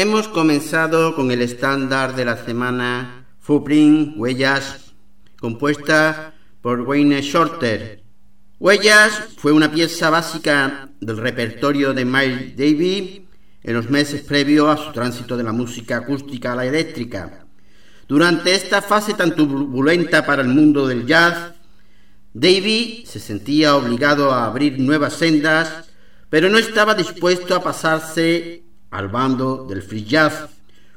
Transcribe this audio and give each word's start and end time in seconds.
Hemos 0.00 0.28
comenzado 0.28 1.16
con 1.16 1.32
el 1.32 1.42
estándar 1.42 2.14
de 2.14 2.24
la 2.24 2.36
semana 2.36 3.26
Footprint 3.40 4.16
Huellas, 4.16 4.92
compuesta 5.40 6.34
por 6.62 6.82
Wayne 6.82 7.20
Shorter. 7.20 8.04
Huellas 8.60 9.24
fue 9.38 9.50
una 9.50 9.72
pieza 9.72 10.08
básica 10.08 10.88
del 11.00 11.16
repertorio 11.16 11.94
de 11.94 12.04
Miles 12.04 12.56
Davis 12.56 13.22
en 13.64 13.74
los 13.74 13.90
meses 13.90 14.20
previos 14.22 14.68
a 14.68 14.84
su 14.84 14.92
tránsito 14.92 15.36
de 15.36 15.42
la 15.42 15.50
música 15.50 15.96
acústica 15.96 16.52
a 16.52 16.54
la 16.54 16.66
eléctrica. 16.66 17.44
Durante 18.06 18.54
esta 18.54 18.80
fase 18.80 19.14
tan 19.14 19.34
turbulenta 19.34 20.24
para 20.24 20.42
el 20.42 20.48
mundo 20.48 20.86
del 20.86 21.06
jazz, 21.06 21.54
Davy 22.32 23.02
se 23.04 23.18
sentía 23.18 23.74
obligado 23.74 24.30
a 24.30 24.46
abrir 24.46 24.78
nuevas 24.78 25.14
sendas, 25.14 25.90
pero 26.30 26.48
no 26.48 26.58
estaba 26.58 26.94
dispuesto 26.94 27.56
a 27.56 27.64
pasarse 27.64 28.67
al 28.90 29.08
bando 29.08 29.66
del 29.68 29.82
free 29.82 30.04
jazz, 30.04 30.48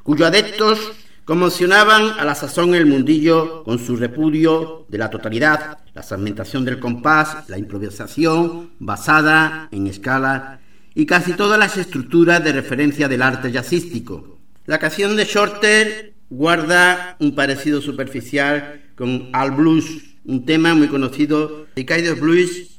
cuyos 0.04 0.28
adeptos 0.28 0.80
conmocionaban 1.26 2.20
a 2.20 2.26
la 2.26 2.36
sazón 2.36 2.76
el 2.76 2.86
mundillo 2.86 3.64
con 3.64 3.80
su 3.80 3.96
repudio 3.96 4.86
de 4.90 4.98
la 4.98 5.10
totalidad, 5.10 5.80
la 5.94 6.04
segmentación 6.04 6.66
del 6.66 6.80
compás, 6.80 7.48
la 7.50 7.58
improvisación 7.58 8.72
basada 8.80 9.70
en 9.72 9.88
escala 9.88 10.60
y 10.94 11.06
casi 11.06 11.34
todas 11.34 11.60
las 11.60 11.78
estructuras 11.78 12.44
de 12.44 12.54
referencia 12.54 13.08
del 13.08 13.22
arte 13.22 13.52
jazzístico. 13.52 14.40
La 14.66 14.80
canción 14.80 15.16
de 15.16 15.26
Shorter 15.26 16.14
guarda 16.30 17.16
un 17.20 17.36
parecido 17.36 17.82
superficial 17.82 18.82
con 18.96 19.30
Al 19.34 19.52
Blues, 19.52 19.86
un 20.26 20.46
tema 20.46 20.74
muy 20.74 20.88
conocido 20.88 21.68
de 21.76 21.86
Kaido 21.86 22.16
Blues 22.16 22.72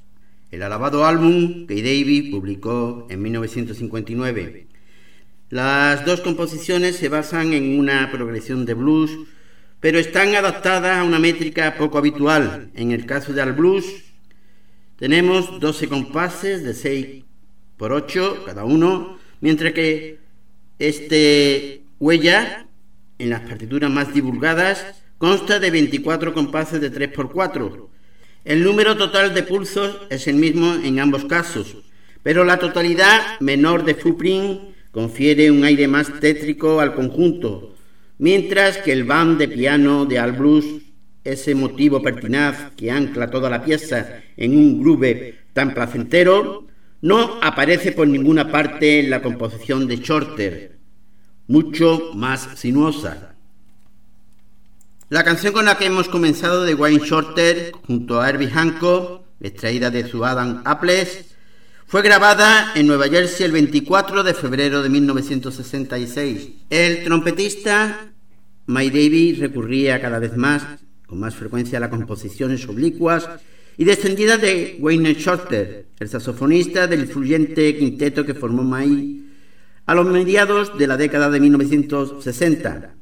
el 0.53 0.63
alabado 0.63 1.07
álbum 1.07 1.67
que 1.67 1.77
Davis 1.77 2.31
publicó 2.31 3.07
en 3.09 3.23
1959. 3.23 4.69
Las 5.53 6.07
dos 6.07 6.23
composiciones 6.23 6.97
se 6.97 7.11
basan 7.11 7.53
en 7.53 7.79
una 7.79 8.11
progresión 8.11 8.65
de 8.65 8.73
blues, 8.73 9.11
pero 9.81 9.99
están 9.99 10.35
adaptadas 10.35 10.97
a 10.97 11.05
una 11.05 11.19
métrica 11.19 11.77
poco 11.77 11.99
habitual. 11.99 12.71
En 12.75 12.91
el 12.91 13.05
caso 13.05 13.35
del 13.35 13.53
blues, 13.53 13.85
tenemos 14.97 15.61
12 15.61 15.89
compases 15.89 16.65
de 16.65 16.73
6 16.73 17.25
por 17.77 17.93
8 17.93 18.45
cada 18.47 18.65
uno, 18.65 19.19
mientras 19.43 19.75
que 19.75 20.21
este 20.79 21.83
huella, 22.01 22.67
en 23.19 23.29
las 23.29 23.41
partituras 23.41 23.91
más 23.91 24.15
divulgadas, 24.15 25.03
consta 25.19 25.59
de 25.59 25.71
24 25.71 26.33
compases 26.33 26.81
de 26.81 26.89
3 26.89 27.11
por 27.11 27.31
4. 27.31 27.91
El 28.47 28.65
número 28.65 28.97
total 28.97 29.35
de 29.35 29.43
pulsos 29.43 29.99
es 30.09 30.27
el 30.29 30.37
mismo 30.37 30.77
en 30.83 30.99
ambos 30.99 31.27
casos, 31.27 31.77
pero 32.23 32.43
la 32.43 32.59
totalidad 32.59 33.39
menor 33.41 33.85
de 33.85 33.95
Fuprin 33.97 34.72
confiere 34.93 35.51
un 35.51 35.65
aire 35.65 35.89
más 35.89 36.21
tétrico 36.21 36.81
al 36.81 36.95
conjunto, 36.95 37.75
mientras 38.19 38.79
que 38.79 38.93
el 38.93 39.05
band 39.05 39.39
de 39.39 39.49
piano 39.49 40.05
de 40.05 40.19
Al 40.19 40.33
Blues, 40.33 40.67
ese 41.25 41.55
motivo 41.55 42.03
pertinaz 42.03 42.73
que 42.77 42.91
ancla 42.91 43.31
toda 43.31 43.51
la 43.51 43.65
pieza 43.65 44.23
en 44.37 44.57
un 44.57 44.81
groove 44.81 45.39
tan 45.53 45.75
placentero, 45.75 46.67
no 47.01 47.41
aparece 47.43 47.93
por 47.93 48.07
ninguna 48.07 48.53
parte 48.53 49.01
en 49.01 49.11
la 49.11 49.23
composición 49.23 49.89
de 49.89 49.97
Shorter, 49.97 50.79
mucho 51.49 52.11
más 52.15 52.49
sinuosa. 52.57 53.35
La 55.09 55.25
canción 55.25 55.53
con 55.53 55.65
la 55.65 55.77
que 55.77 55.87
hemos 55.87 56.09
comenzado 56.09 56.65
de 56.65 56.75
Wayne 56.75 57.05
Shorter 57.05 57.73
junto 57.87 58.21
a 58.21 58.29
Herbie 58.29 58.51
Hancock, 58.51 59.23
extraída 59.41 59.91
de 59.91 60.07
su 60.07 60.25
Adam 60.25 60.63
Apples, 60.65 61.32
fue 61.93 62.01
grabada 62.01 62.73
en 62.75 62.87
Nueva 62.87 63.07
Jersey 63.07 63.45
el 63.45 63.53
24 63.53 64.23
de 64.23 64.33
febrero 64.33 64.83
de 64.83 64.89
1966. 64.89 66.49
El 66.71 67.05
trompetista 67.05 68.15
Mike 68.65 68.99
Davis 68.99 69.39
recurría 69.41 70.01
cada 70.01 70.19
vez 70.19 70.35
más, 70.35 70.65
con 71.07 71.21
más 71.21 71.35
frecuencia, 71.35 71.77
a 71.77 71.83
las 71.83 71.91
composiciones 71.91 72.67
oblicuas 72.67 73.29
y 73.77 73.85
descendidas 73.85 74.41
de 74.41 74.79
Wayne 74.81 75.13
Shorter, 75.13 75.89
el 76.01 76.09
saxofonista 76.09 76.87
del 76.87 77.01
influyente 77.01 77.77
quinteto 77.77 78.25
que 78.25 78.33
formó 78.33 78.65
Mike 78.65 79.25
a 79.85 79.95
los 79.95 80.07
mediados 80.07 80.79
de 80.79 80.87
la 80.87 80.97
década 80.97 81.29
de 81.29 81.41
1960. 81.41 82.95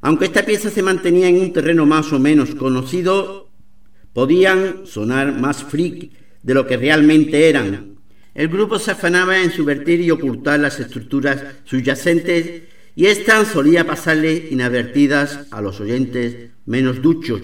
Aunque 0.00 0.24
esta 0.24 0.44
pieza 0.44 0.70
se 0.70 0.82
mantenía 0.82 1.28
en 1.28 1.40
un 1.40 1.52
terreno 1.52 1.86
más 1.86 2.12
o 2.12 2.18
menos 2.18 2.56
conocido, 2.56 3.48
podían 4.12 4.86
sonar 4.86 5.38
más 5.38 5.62
freak 5.62 6.10
de 6.42 6.54
lo 6.54 6.66
que 6.66 6.76
realmente 6.76 7.48
eran, 7.48 7.93
el 8.34 8.48
grupo 8.48 8.78
se 8.78 8.90
afanaba 8.90 9.40
en 9.40 9.52
subvertir 9.52 10.00
y 10.00 10.10
ocultar 10.10 10.58
las 10.58 10.80
estructuras 10.80 11.42
subyacentes 11.64 12.62
y 12.96 13.06
éstas 13.06 13.48
solía 13.48 13.86
pasarle 13.86 14.48
inadvertidas 14.50 15.46
a 15.50 15.60
los 15.60 15.80
oyentes 15.80 16.50
menos 16.66 17.00
duchos. 17.02 17.42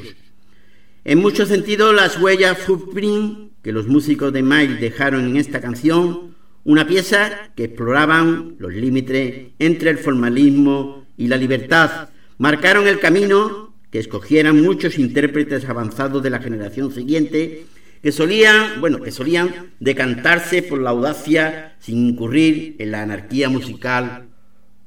En 1.04 1.18
muchos 1.18 1.48
sentidos, 1.48 1.94
las 1.94 2.18
huellas 2.18 2.58
footprint 2.58 3.50
que 3.62 3.72
los 3.72 3.86
músicos 3.86 4.32
de 4.32 4.42
Miles 4.42 4.80
dejaron 4.80 5.26
en 5.26 5.36
esta 5.36 5.60
canción, 5.60 6.34
una 6.64 6.86
pieza 6.86 7.50
que 7.56 7.64
exploraban 7.64 8.56
los 8.58 8.72
límites 8.72 9.52
entre 9.58 9.90
el 9.90 9.98
formalismo 9.98 11.06
y 11.16 11.28
la 11.28 11.36
libertad, 11.36 12.08
marcaron 12.38 12.86
el 12.88 13.00
camino 13.00 13.74
que 13.90 13.98
escogieran 13.98 14.60
muchos 14.62 14.98
intérpretes 14.98 15.68
avanzados 15.68 16.22
de 16.22 16.30
la 16.30 16.38
generación 16.38 16.92
siguiente 16.92 17.66
que 18.02 18.12
solían, 18.12 18.80
bueno, 18.80 19.00
que 19.00 19.10
solían 19.10 19.72
decantarse 19.78 20.62
por 20.62 20.80
la 20.80 20.90
audacia 20.90 21.76
sin 21.80 22.08
incurrir 22.08 22.76
en 22.78 22.92
la 22.92 23.02
anarquía 23.02 23.48
musical 23.48 24.28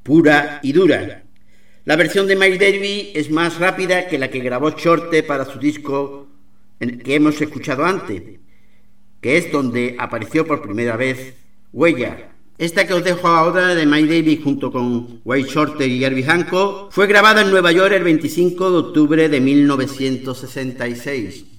pura 0.03 0.59
y 0.63 0.73
dura. 0.73 1.23
La 1.85 1.95
versión 1.95 2.27
de 2.27 2.35
Mike 2.35 2.57
Davis 2.57 3.07
es 3.13 3.31
más 3.31 3.59
rápida 3.59 4.07
que 4.07 4.17
la 4.17 4.29
que 4.29 4.39
grabó 4.39 4.71
Shorte 4.71 5.23
para 5.23 5.45
su 5.45 5.59
disco 5.59 6.27
que 6.79 7.15
hemos 7.15 7.41
escuchado 7.41 7.85
antes, 7.85 8.21
que 9.21 9.37
es 9.37 9.51
donde 9.51 9.95
apareció 9.99 10.45
por 10.45 10.61
primera 10.61 10.97
vez 10.97 11.35
Huella. 11.71 12.29
Esta 12.57 12.85
que 12.85 12.93
os 12.93 13.03
dejo 13.03 13.27
ahora 13.27 13.75
de 13.75 13.85
Mike 13.85 14.13
Davis 14.13 14.39
junto 14.43 14.71
con 14.71 15.21
White 15.23 15.49
Shorter 15.49 15.89
y 15.89 16.03
Herbie 16.03 16.23
Hancock 16.23 16.91
fue 16.91 17.07
grabada 17.07 17.41
en 17.41 17.51
Nueva 17.51 17.71
York 17.71 17.93
el 17.93 18.03
25 18.03 18.71
de 18.71 18.77
octubre 18.77 19.29
de 19.29 19.41
1966. 19.41 21.52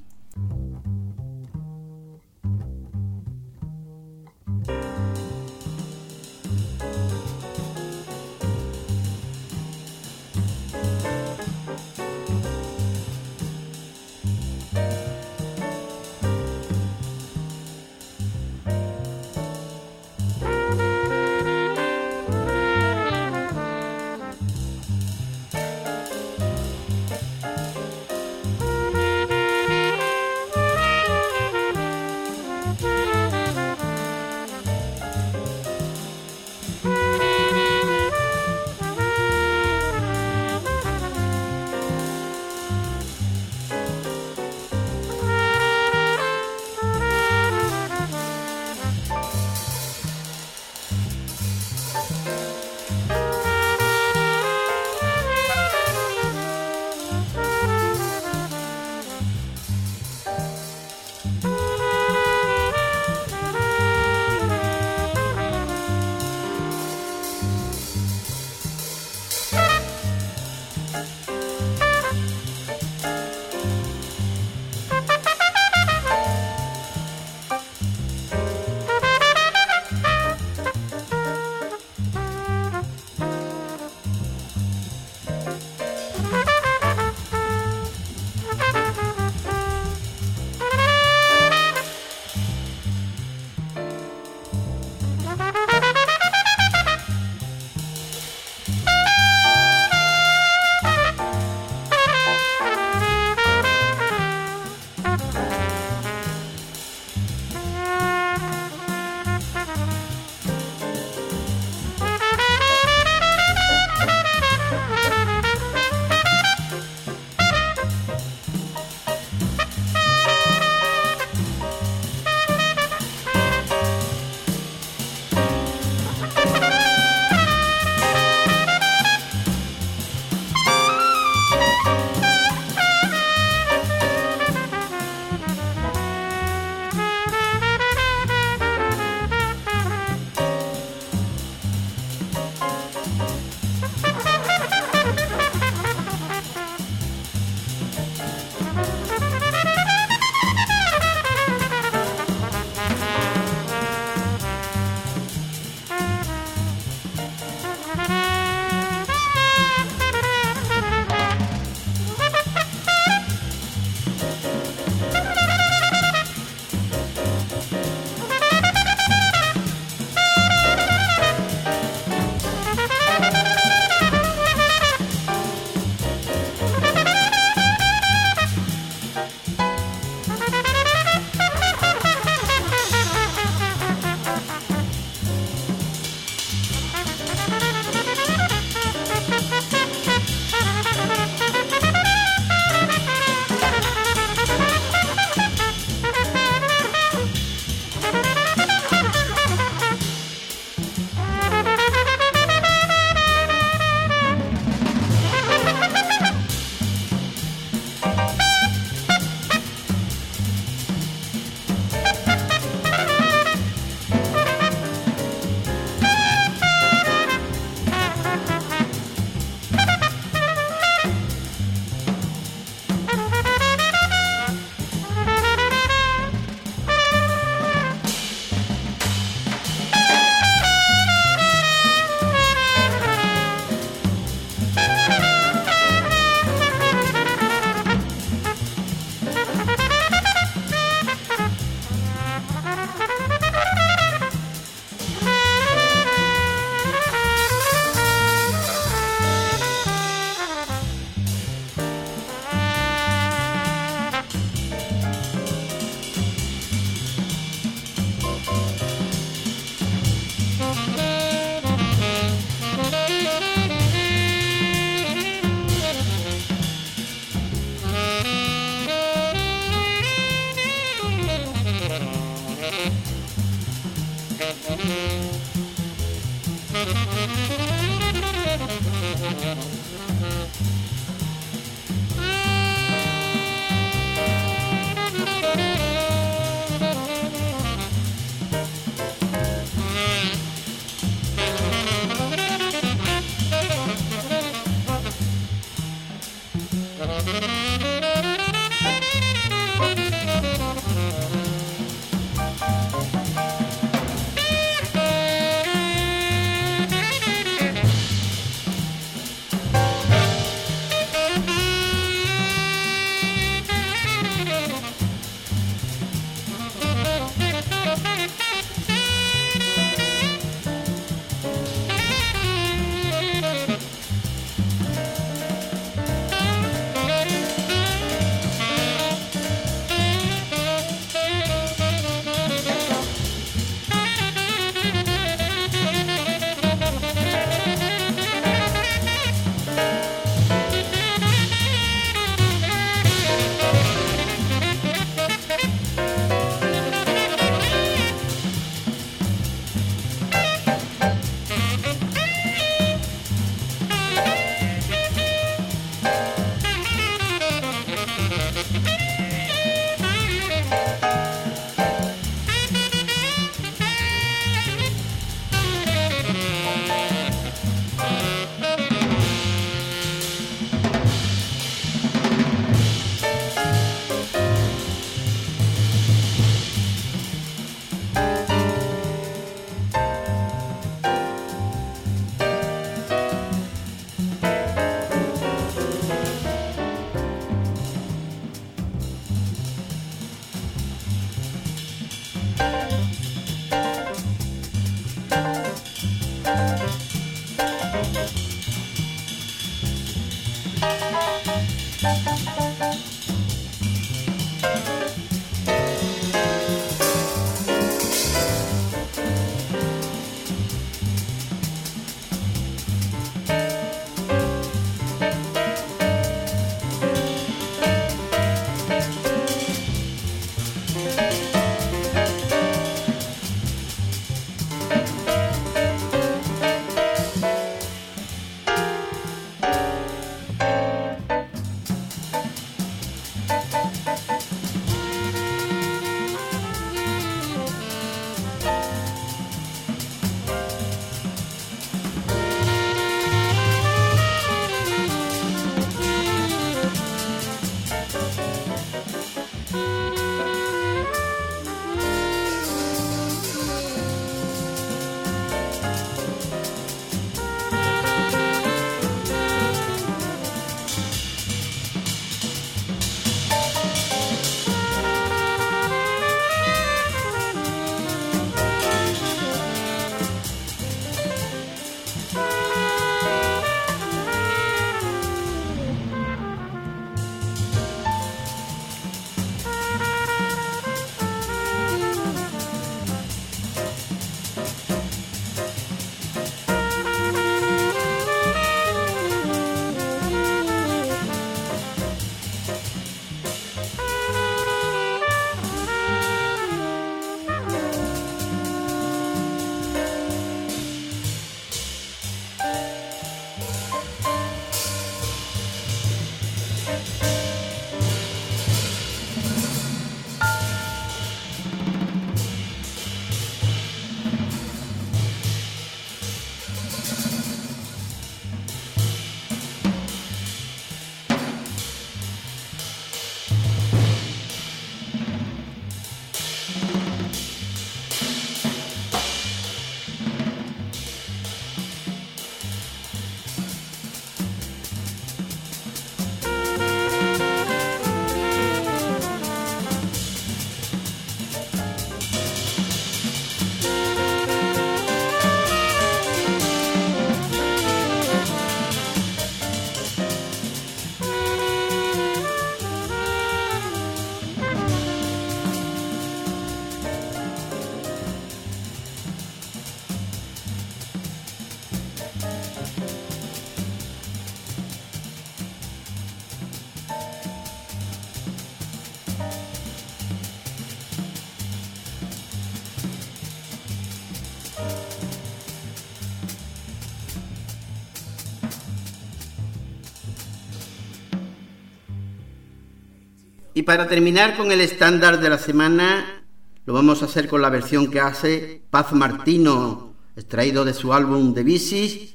Y 583.84 583.86
para 583.86 584.08
terminar 584.08 584.56
con 584.56 584.72
el 584.72 584.80
estándar 584.80 585.38
de 585.38 585.50
la 585.50 585.58
semana, 585.58 586.42
lo 586.86 586.94
vamos 586.94 587.20
a 587.20 587.26
hacer 587.26 587.46
con 587.46 587.60
la 587.60 587.68
versión 587.68 588.10
que 588.10 588.18
hace 588.18 588.80
Paz 588.88 589.12
Martino, 589.12 590.14
extraído 590.34 590.86
de 590.86 590.94
su 590.94 591.12
álbum 591.12 591.52
The 591.52 591.62
Bicis, 591.62 592.34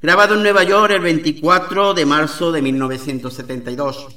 grabado 0.00 0.36
en 0.36 0.42
Nueva 0.42 0.62
York 0.62 0.94
el 0.94 1.02
24 1.02 1.92
de 1.92 2.06
marzo 2.06 2.50
de 2.50 2.62
1972. 2.62 4.15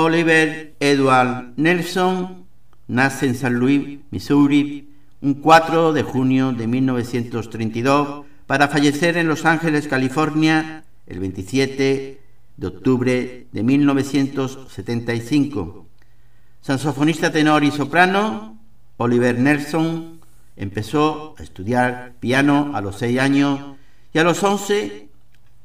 Oliver 0.00 0.76
Edward 0.78 1.54
Nelson 1.56 2.46
nace 2.86 3.26
en 3.26 3.34
San 3.34 3.54
Luis, 3.54 3.98
Missouri, 4.12 4.88
un 5.20 5.34
4 5.34 5.92
de 5.92 6.04
junio 6.04 6.52
de 6.52 6.68
1932 6.68 8.24
para 8.46 8.68
fallecer 8.68 9.16
en 9.16 9.26
Los 9.26 9.44
Ángeles, 9.44 9.88
California, 9.88 10.84
el 11.08 11.18
27 11.18 12.20
de 12.56 12.66
octubre 12.68 13.48
de 13.50 13.62
1975. 13.64 15.88
Saxofonista 16.60 17.32
tenor 17.32 17.64
y 17.64 17.72
soprano, 17.72 18.56
Oliver 18.98 19.36
Nelson 19.36 20.20
empezó 20.54 21.34
a 21.40 21.42
estudiar 21.42 22.12
piano 22.20 22.70
a 22.74 22.80
los 22.80 22.98
6 22.98 23.18
años 23.18 23.58
y 24.14 24.20
a 24.20 24.22
los 24.22 24.44
11, 24.44 25.08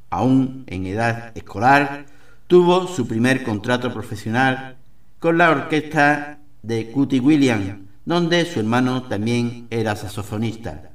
aún 0.09 0.63
en 0.65 0.87
edad 0.87 1.37
escolar, 1.37 2.07
tuvo 2.53 2.85
su 2.85 3.07
primer 3.07 3.43
contrato 3.43 3.91
profesional 3.91 4.77
con 5.17 5.39
la 5.39 5.49
orquesta 5.49 6.37
de 6.61 6.91
Cootie 6.91 7.19
Williams, 7.19 7.77
donde 8.05 8.45
su 8.45 8.59
hermano 8.59 9.01
también 9.01 9.65
era 9.71 9.95
saxofonista. 9.95 10.91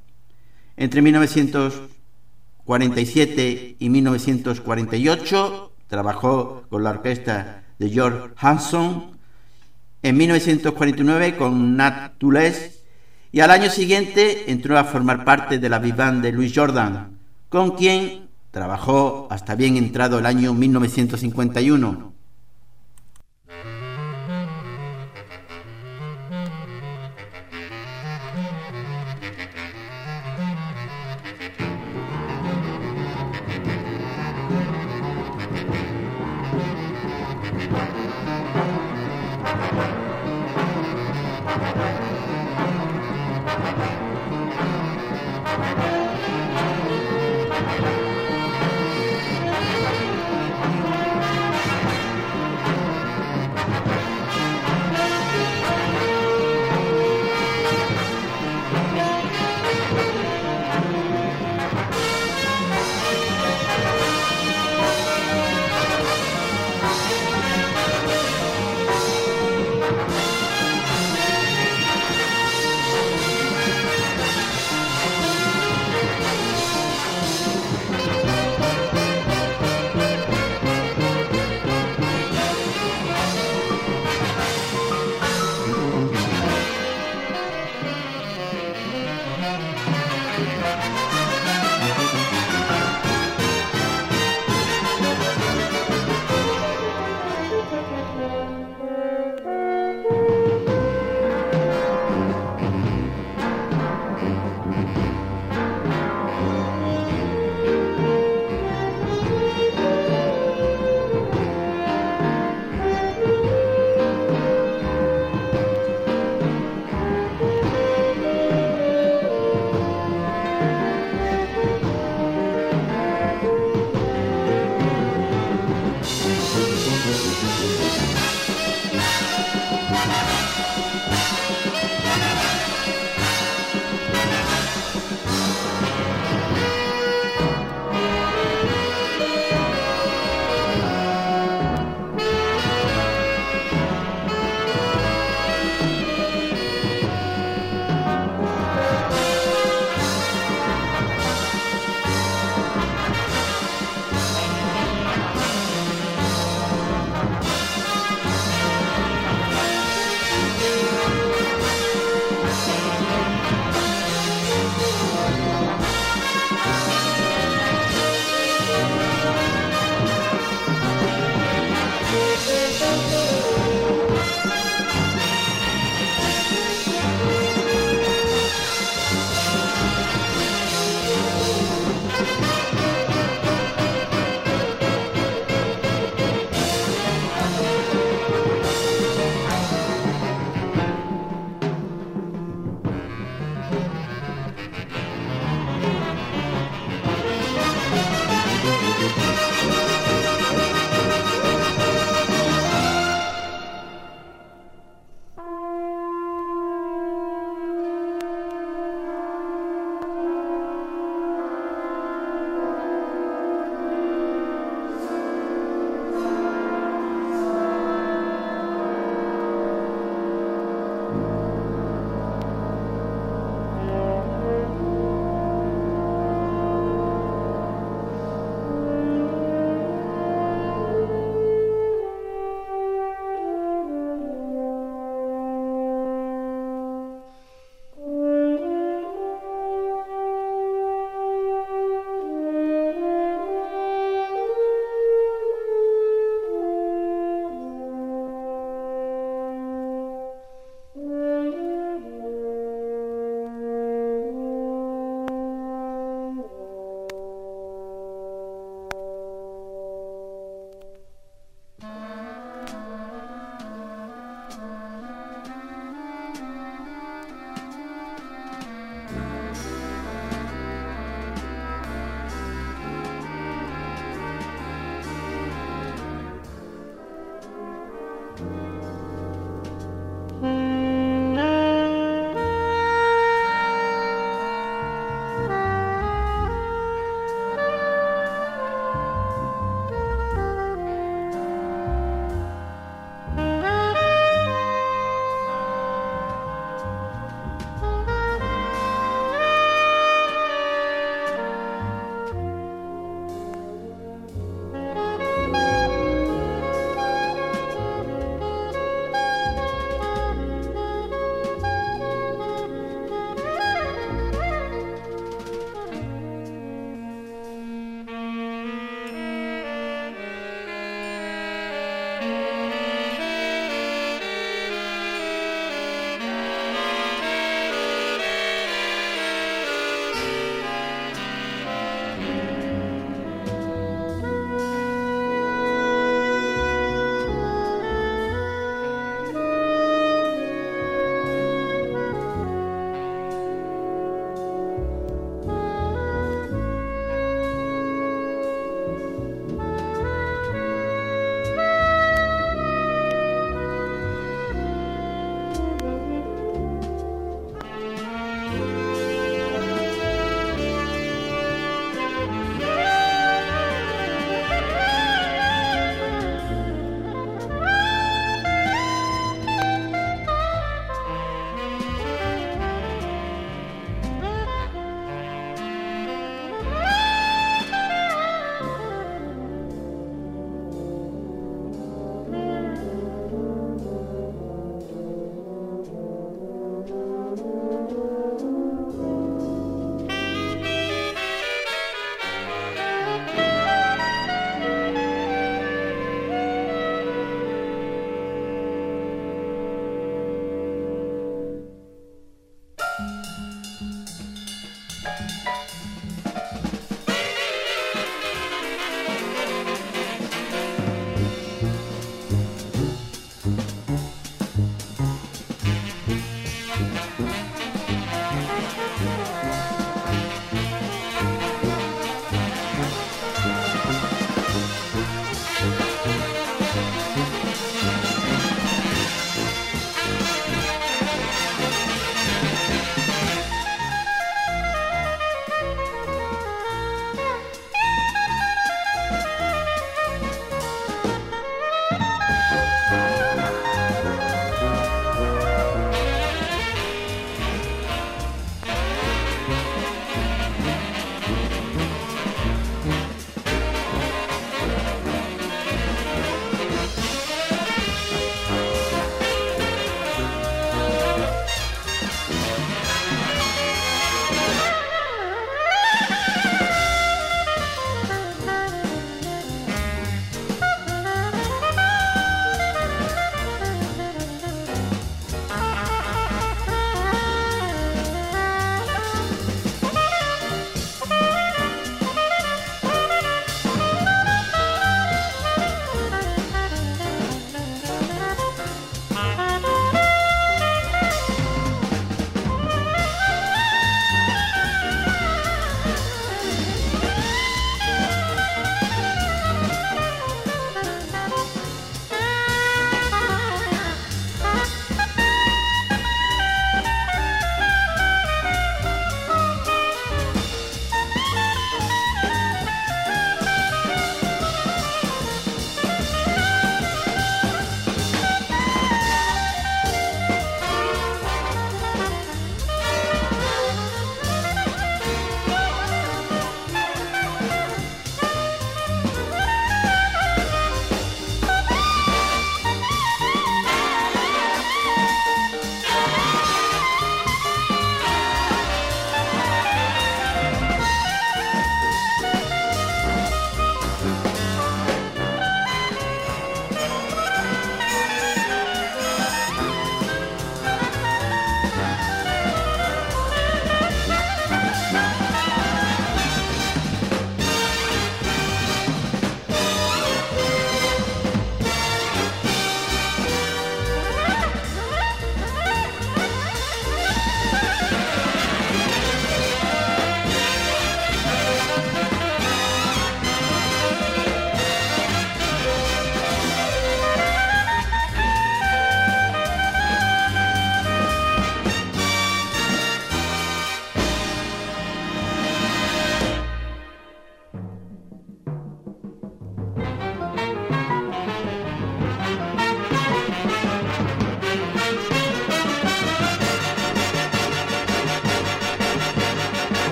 Entre 0.77 1.03
1947 1.03 3.75
y 3.77 3.89
1948 3.89 5.73
trabajó 5.89 6.63
con 6.71 6.85
la 6.85 6.91
orquesta 6.91 7.65
de 7.81 7.91
George 7.91 8.35
Hanson, 8.37 9.19
en 10.05 10.17
1949 10.17 11.37
con 11.37 11.77
Nat 11.77 12.19
Toules 12.19 12.85
y 13.33 13.41
al 13.41 13.51
año 13.51 13.69
siguiente 13.69 14.53
entró 14.53 14.79
a 14.79 14.85
formar 14.85 15.25
parte 15.25 15.59
de 15.59 15.69
la 15.69 15.81
Vivan 15.81 16.23
de 16.23 16.31
Louis 16.31 16.53
Jordan, 16.55 17.19
con 17.49 17.73
quien 17.73 18.28
Trabajó 18.51 19.29
hasta 19.31 19.55
bien 19.55 19.77
entrado 19.77 20.19
el 20.19 20.27
año 20.27 20.55
1951 20.55 22.18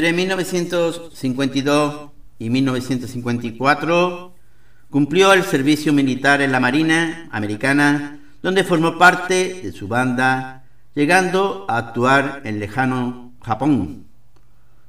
Entre 0.00 0.16
1952 0.16 2.10
y 2.38 2.48
1954 2.48 4.34
cumplió 4.88 5.34
el 5.34 5.42
servicio 5.42 5.92
militar 5.92 6.40
en 6.40 6.52
la 6.52 6.58
Marina 6.58 7.28
americana, 7.30 8.18
donde 8.42 8.64
formó 8.64 8.96
parte 8.96 9.60
de 9.62 9.72
su 9.72 9.88
banda, 9.88 10.64
llegando 10.94 11.66
a 11.68 11.76
actuar 11.76 12.40
en 12.44 12.60
lejano 12.60 13.34
Japón. 13.42 14.06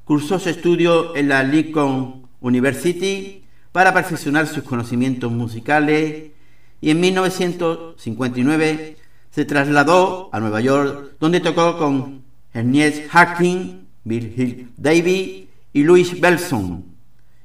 Cursó 0.05 0.39
su 0.39 0.47
estudio 0.47 1.14
en 1.18 1.28
la 1.28 1.43
Lincoln 1.43 2.30
University 2.39 3.43
para 3.74 3.93
perfeccionar 3.93 4.47
sus 4.47 4.64
conocimientos 4.64 5.30
musicales 5.30 6.32
y 6.80 6.89
en 6.89 7.01
1959 7.01 8.95
se 9.30 9.43
trasladó 9.43 10.30
a 10.32 10.39
Nueva 10.39 10.62
York, 10.62 11.18
donde 11.20 11.41
tocó 11.41 11.78
con 11.78 12.24
Ernest 12.53 13.09
Hacking, 13.09 13.80
Hill 14.06 14.72
Davy 14.78 15.49
y 15.74 15.84
Louis 15.84 16.20
Belson. 16.20 16.86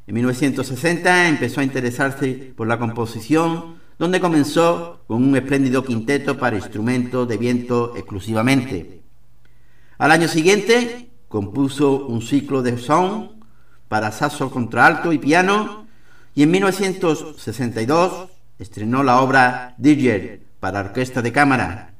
En 0.07 0.15
1960 0.15 1.29
empezó 1.29 1.61
a 1.61 1.65
interesarse 1.65 2.53
por 2.57 2.69
la 2.69 2.79
composición, 2.79 3.77
donde 3.99 4.21
comenzó 4.21 5.01
con 5.07 5.23
un 5.25 5.37
espléndido 5.37 5.85
quinteto 5.85 6.39
para 6.39 6.57
instrumentos 6.57 7.27
de 7.29 7.37
viento 7.37 7.97
exclusivamente. 7.97 9.01
Al 9.99 10.11
año 10.11 10.29
siguiente 10.29 11.11
compuso 11.29 12.07
un 12.07 12.23
ciclo 12.23 12.63
de 12.63 12.79
son 12.79 13.45
para 13.89 14.13
saxo 14.13 14.51
contralto 14.51 15.13
y 15.13 15.19
piano 15.19 15.87
y 16.35 16.43
en 16.43 16.51
1962 16.51 18.29
estrenó 18.59 19.03
la 19.03 19.21
obra 19.21 19.75
Digger 19.79 20.43
para 20.61 20.81
orquesta 20.81 21.23
de 21.23 21.33
cámara. 21.33 21.95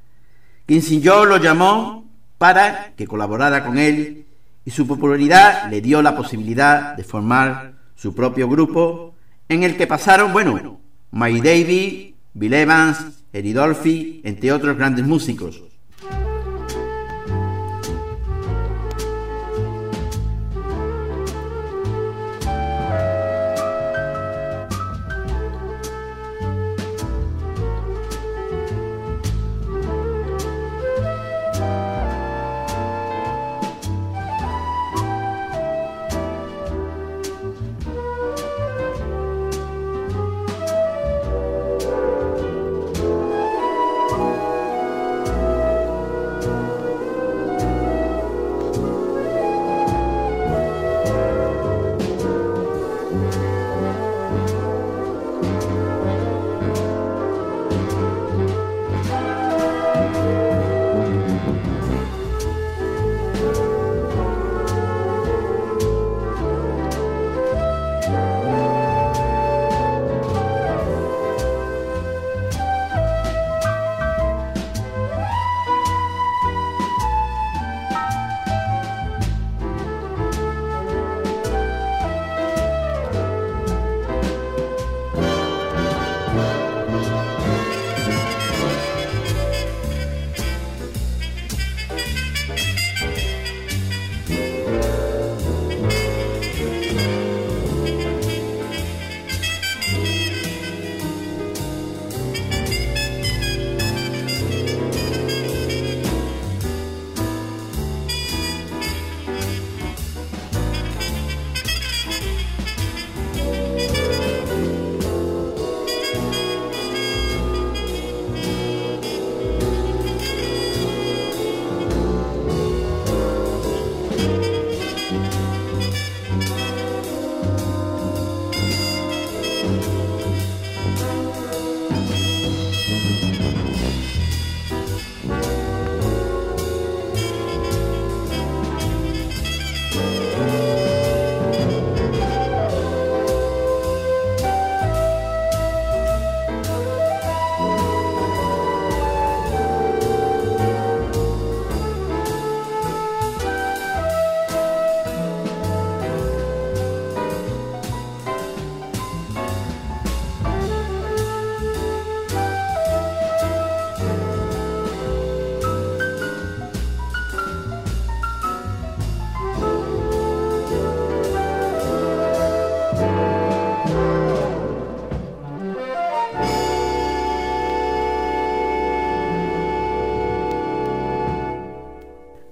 Kissinger 0.67 1.27
lo 1.27 1.39
llamó 1.39 2.11
para 2.39 2.93
que 2.97 3.07
colaborara 3.07 3.65
con 3.65 3.79
él 3.79 4.26
y 4.67 4.73
su 4.73 4.87
popularidad 4.87 5.71
le 5.71 5.81
dio 5.81 6.03
la 6.03 6.17
posibilidad 6.17 6.97
de 6.97 7.05
formar 7.05 7.75
su 7.95 8.14
propio 8.14 8.49
grupo 8.49 9.14
en 9.49 9.62
el 9.62 9.77
que 9.77 9.87
pasaron, 9.87 10.33
bueno, 10.33 10.81
Mike 11.12 11.41
Davy, 11.41 12.14
Bill 12.35 12.53
Evans, 12.53 13.23
Eddie 13.33 13.55
Dolphy, 13.55 14.21
entre 14.25 14.51
otros 14.51 14.77
grandes 14.77 15.07
músicos. 15.07 15.62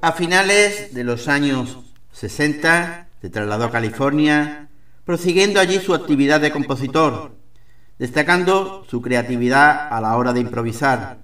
A 0.04 0.12
finales 0.12 0.92
de 0.92 1.02
los 1.02 1.28
años 1.28 1.78
60 2.12 3.08
se 3.22 3.30
trasladó 3.30 3.64
a 3.64 3.70
California, 3.70 4.68
prosiguiendo 5.06 5.58
allí 5.60 5.78
su 5.78 5.94
actividad 5.94 6.42
de 6.42 6.50
compositor, 6.50 7.34
destacando 7.98 8.84
su 8.86 9.00
creatividad 9.00 9.88
a 9.90 10.02
la 10.02 10.14
hora 10.18 10.34
de 10.34 10.40
improvisar. 10.40 11.20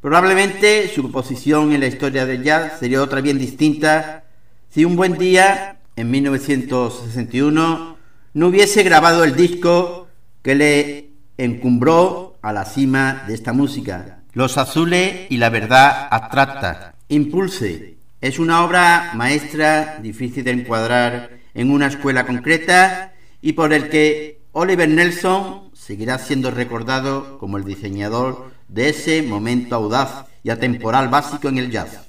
Probablemente 0.00 0.88
su 0.88 1.12
posición 1.12 1.72
en 1.72 1.80
la 1.80 1.88
historia 1.88 2.24
del 2.24 2.42
jazz 2.42 2.78
sería 2.80 3.02
otra 3.02 3.20
bien 3.20 3.36
distinta 3.36 4.24
si 4.70 4.86
un 4.86 4.96
buen 4.96 5.18
día, 5.18 5.80
en 5.94 6.10
1961, 6.10 7.98
no 8.32 8.46
hubiese 8.46 8.82
grabado 8.82 9.24
el 9.24 9.36
disco 9.36 10.08
que 10.40 10.54
le 10.54 11.10
encumbró 11.36 12.38
a 12.40 12.54
la 12.54 12.64
cima 12.64 13.24
de 13.26 13.34
esta 13.34 13.52
música, 13.52 14.20
Los 14.32 14.56
Azules 14.56 15.26
y 15.28 15.36
la 15.36 15.50
Verdad 15.50 16.08
Abstracta. 16.10 16.94
Impulse, 17.08 17.95
es 18.26 18.40
una 18.40 18.64
obra 18.64 19.12
maestra 19.14 19.98
difícil 20.02 20.42
de 20.42 20.50
encuadrar 20.50 21.38
en 21.54 21.70
una 21.70 21.86
escuela 21.86 22.26
concreta 22.26 23.12
y 23.40 23.52
por 23.52 23.72
el 23.72 23.88
que 23.88 24.40
Oliver 24.50 24.88
Nelson 24.88 25.70
seguirá 25.74 26.18
siendo 26.18 26.50
recordado 26.50 27.38
como 27.38 27.56
el 27.56 27.64
diseñador 27.64 28.50
de 28.66 28.88
ese 28.88 29.22
momento 29.22 29.76
audaz 29.76 30.24
y 30.42 30.50
atemporal 30.50 31.08
básico 31.08 31.48
en 31.48 31.58
el 31.58 31.70
jazz. 31.70 32.00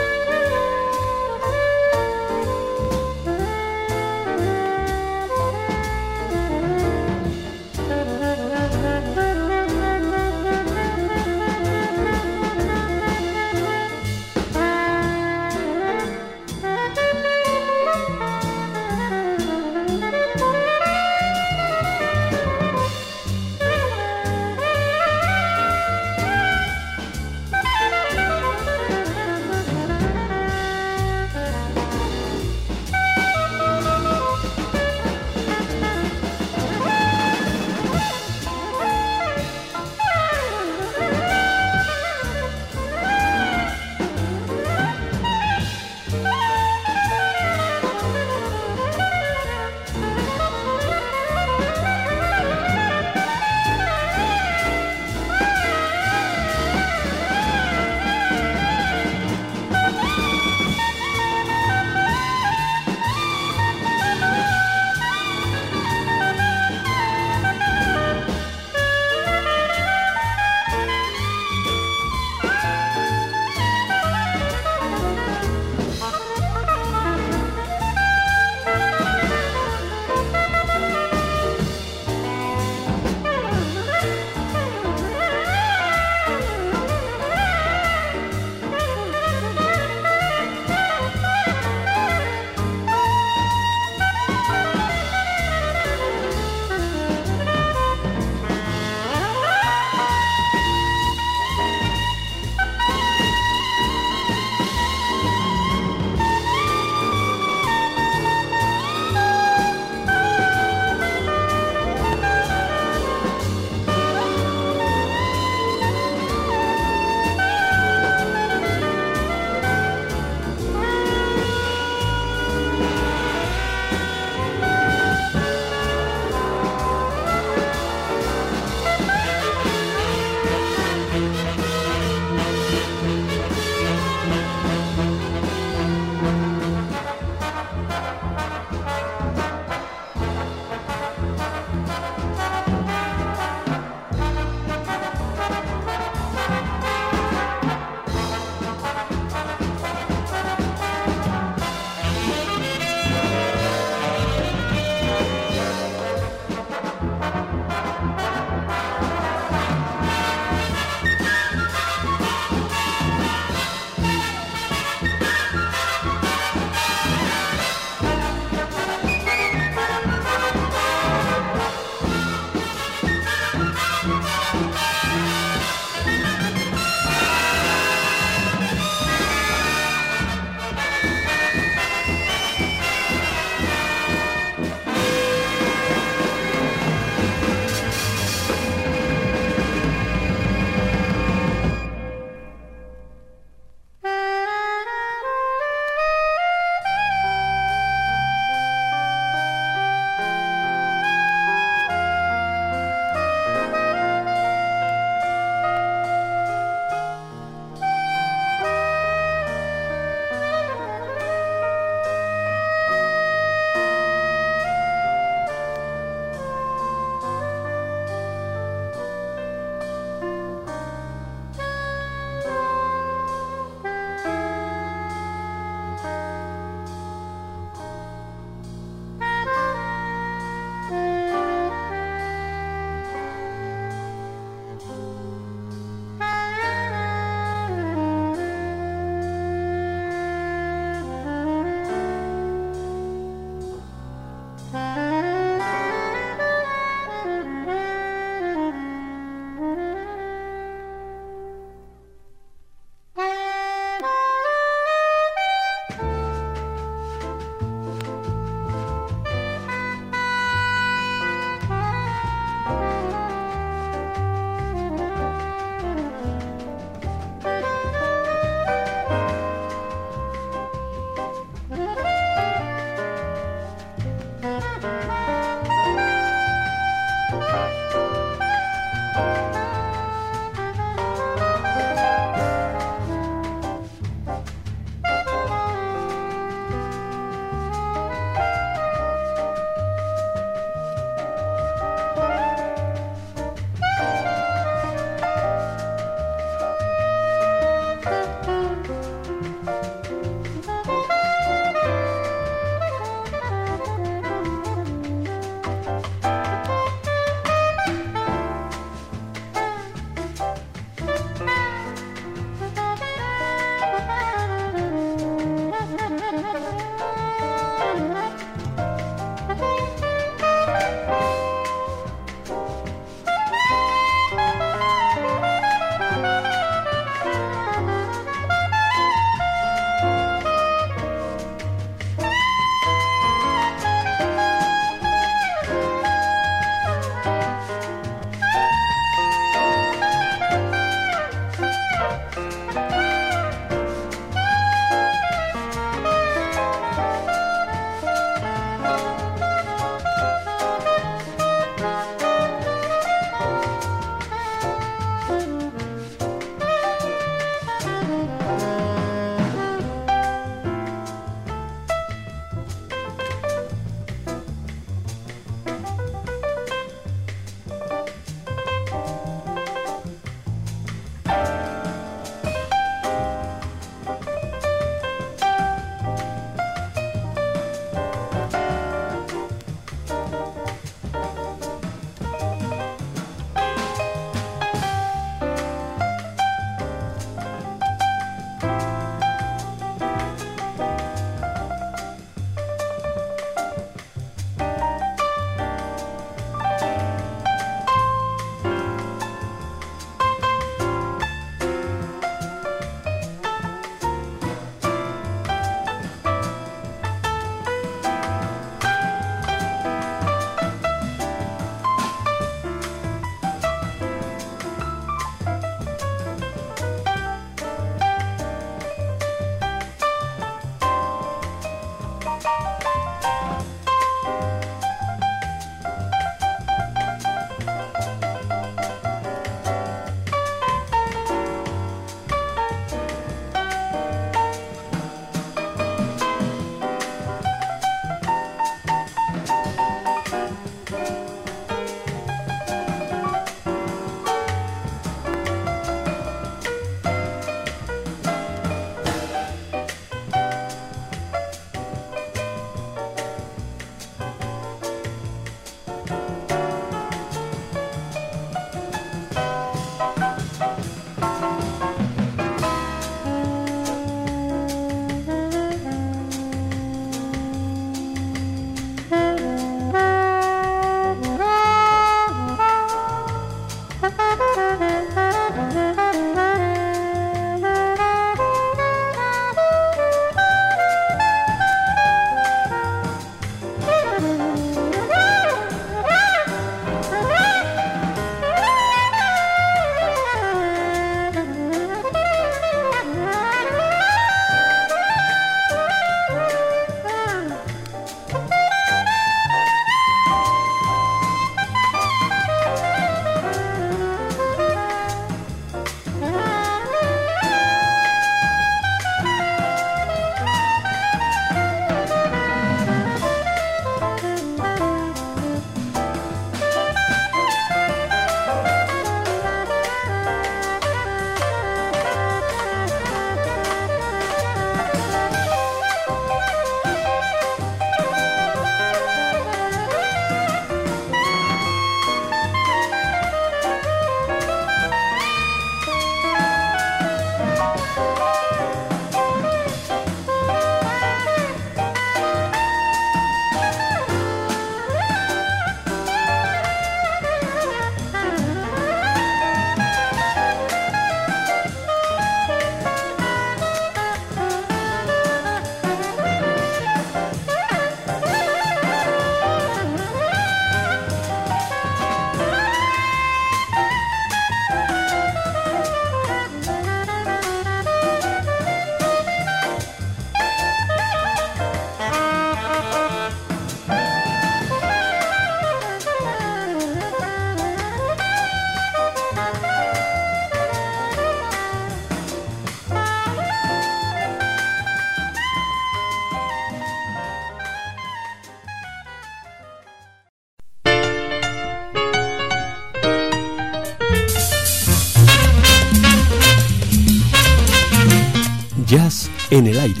En 599.58 599.66
el 599.66 599.78
aire. 599.80 600.00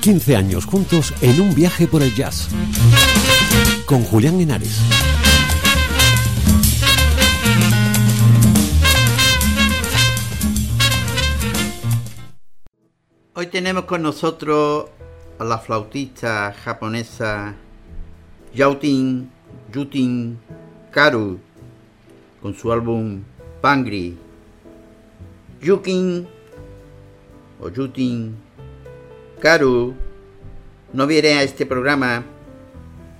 15 0.00 0.36
años 0.36 0.66
juntos 0.66 1.14
en 1.20 1.40
un 1.40 1.54
viaje 1.54 1.86
por 1.86 2.02
el 2.02 2.12
jazz. 2.14 2.48
Con 3.86 4.02
Julián 4.02 4.40
Henares. 4.40 4.80
Hoy 13.34 13.46
tenemos 13.46 13.84
con 13.84 14.02
nosotros 14.02 14.86
a 15.38 15.44
la 15.44 15.58
flautista 15.58 16.52
japonesa 16.64 17.54
Yautin 18.54 19.30
Yutin 19.72 20.38
Karu 20.90 21.38
con 22.42 22.54
su 22.54 22.72
álbum 22.72 23.22
Pangri. 23.60 24.18
Yukin 25.60 26.33
Yutin 27.74 28.36
Karu 29.40 29.94
no 30.92 31.06
viene 31.06 31.34
a 31.34 31.42
este 31.42 31.66
programa 31.66 32.24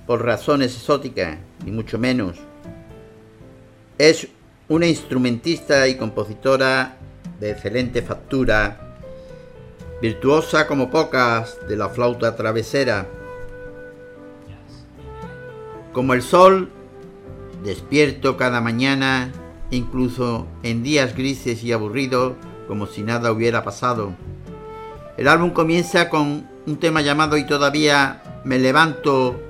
por 0.07 0.23
razones 0.23 0.75
exóticas, 0.75 1.37
ni 1.65 1.71
mucho 1.71 1.99
menos. 1.99 2.37
Es 3.97 4.27
una 4.69 4.87
instrumentista 4.87 5.87
y 5.87 5.95
compositora 5.95 6.97
de 7.39 7.51
excelente 7.51 8.01
factura, 8.01 8.97
virtuosa 10.01 10.67
como 10.67 10.89
pocas 10.89 11.57
de 11.67 11.75
la 11.75 11.89
flauta 11.89 12.35
travesera. 12.35 13.07
Como 15.91 16.13
el 16.13 16.21
sol, 16.21 16.69
despierto 17.63 18.37
cada 18.37 18.61
mañana, 18.61 19.31
incluso 19.71 20.47
en 20.63 20.83
días 20.83 21.15
grises 21.15 21.63
y 21.63 21.71
aburridos, 21.71 22.33
como 22.67 22.85
si 22.85 23.03
nada 23.03 23.31
hubiera 23.31 23.63
pasado. 23.63 24.13
El 25.17 25.27
álbum 25.27 25.51
comienza 25.51 26.09
con 26.09 26.47
un 26.65 26.79
tema 26.79 27.01
llamado 27.01 27.37
Y 27.37 27.45
todavía 27.45 28.21
me 28.43 28.59
levanto 28.59 29.41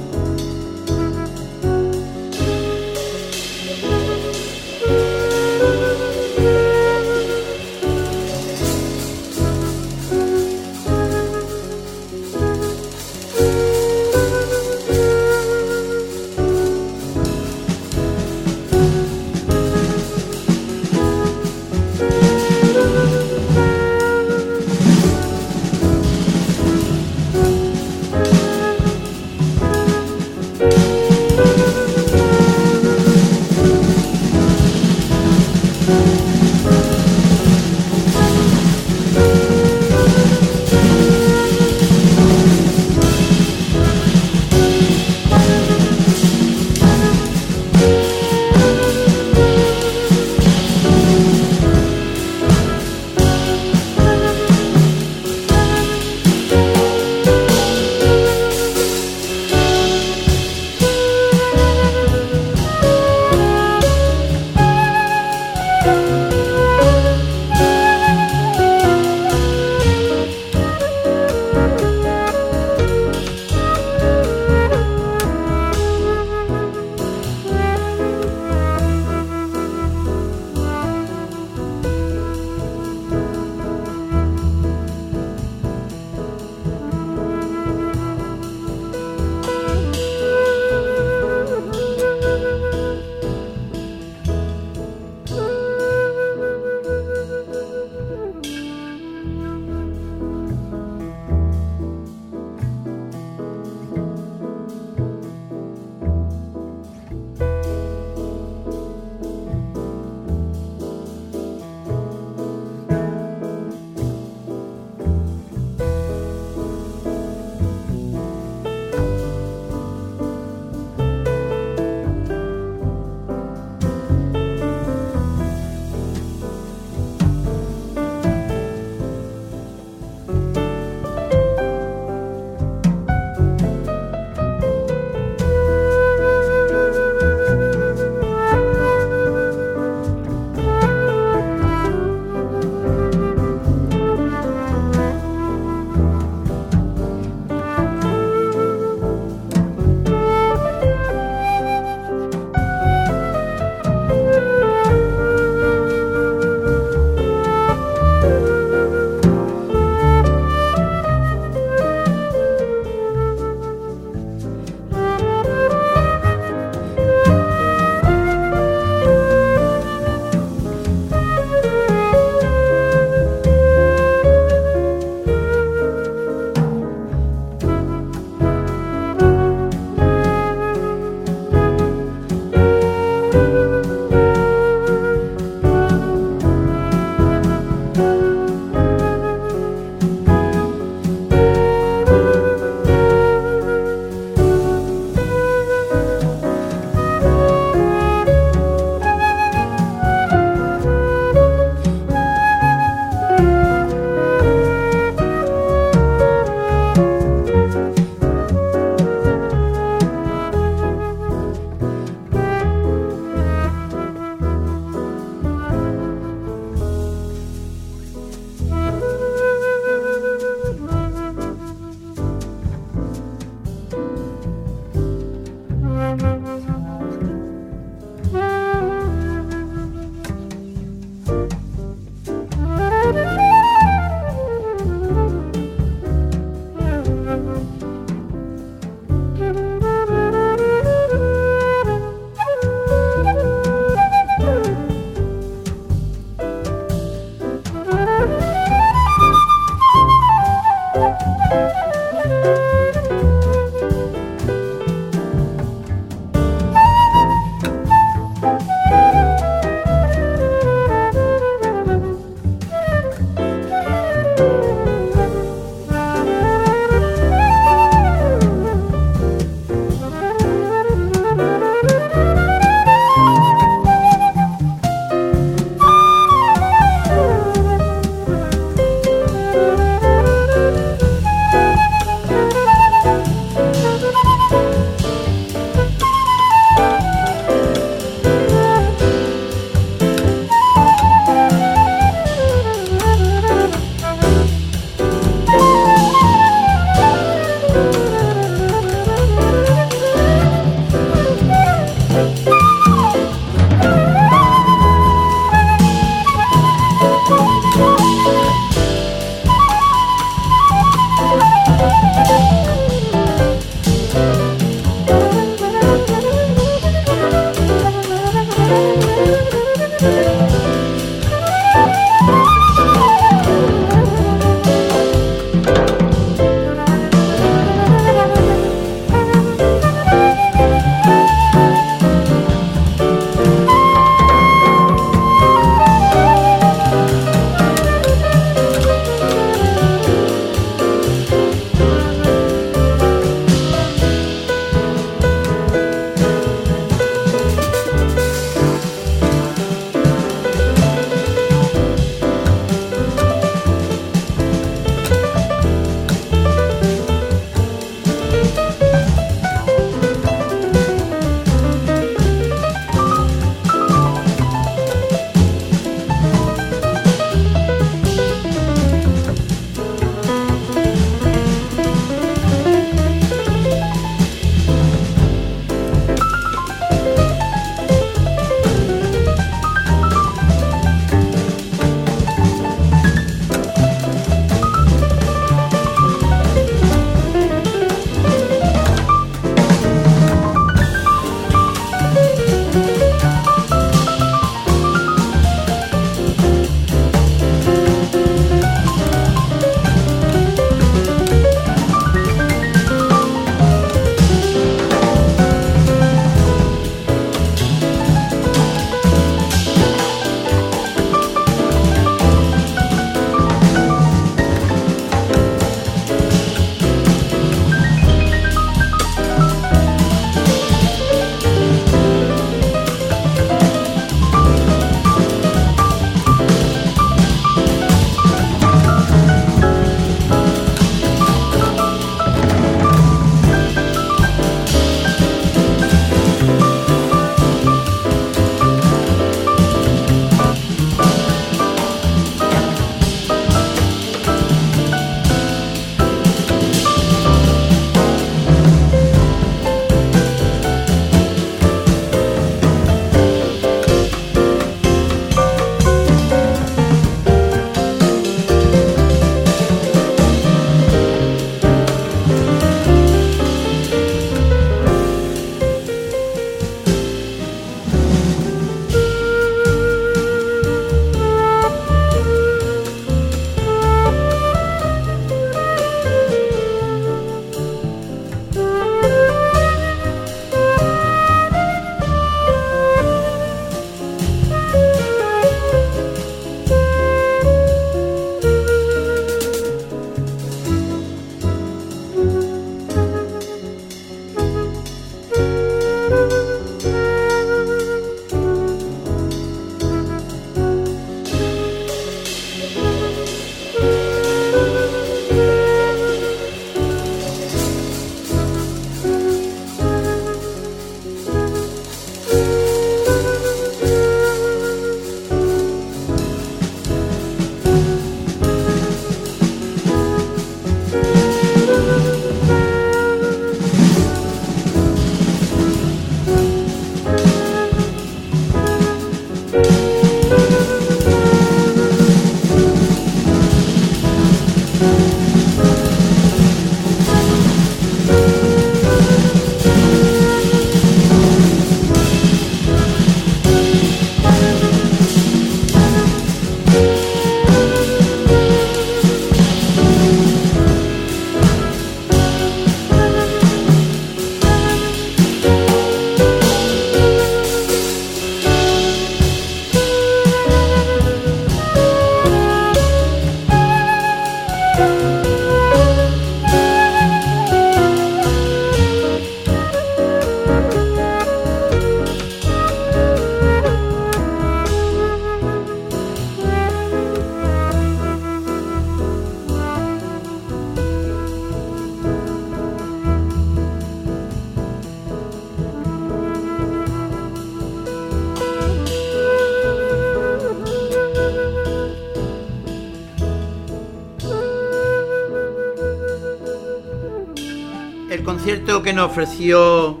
ofreció 599.04 600.00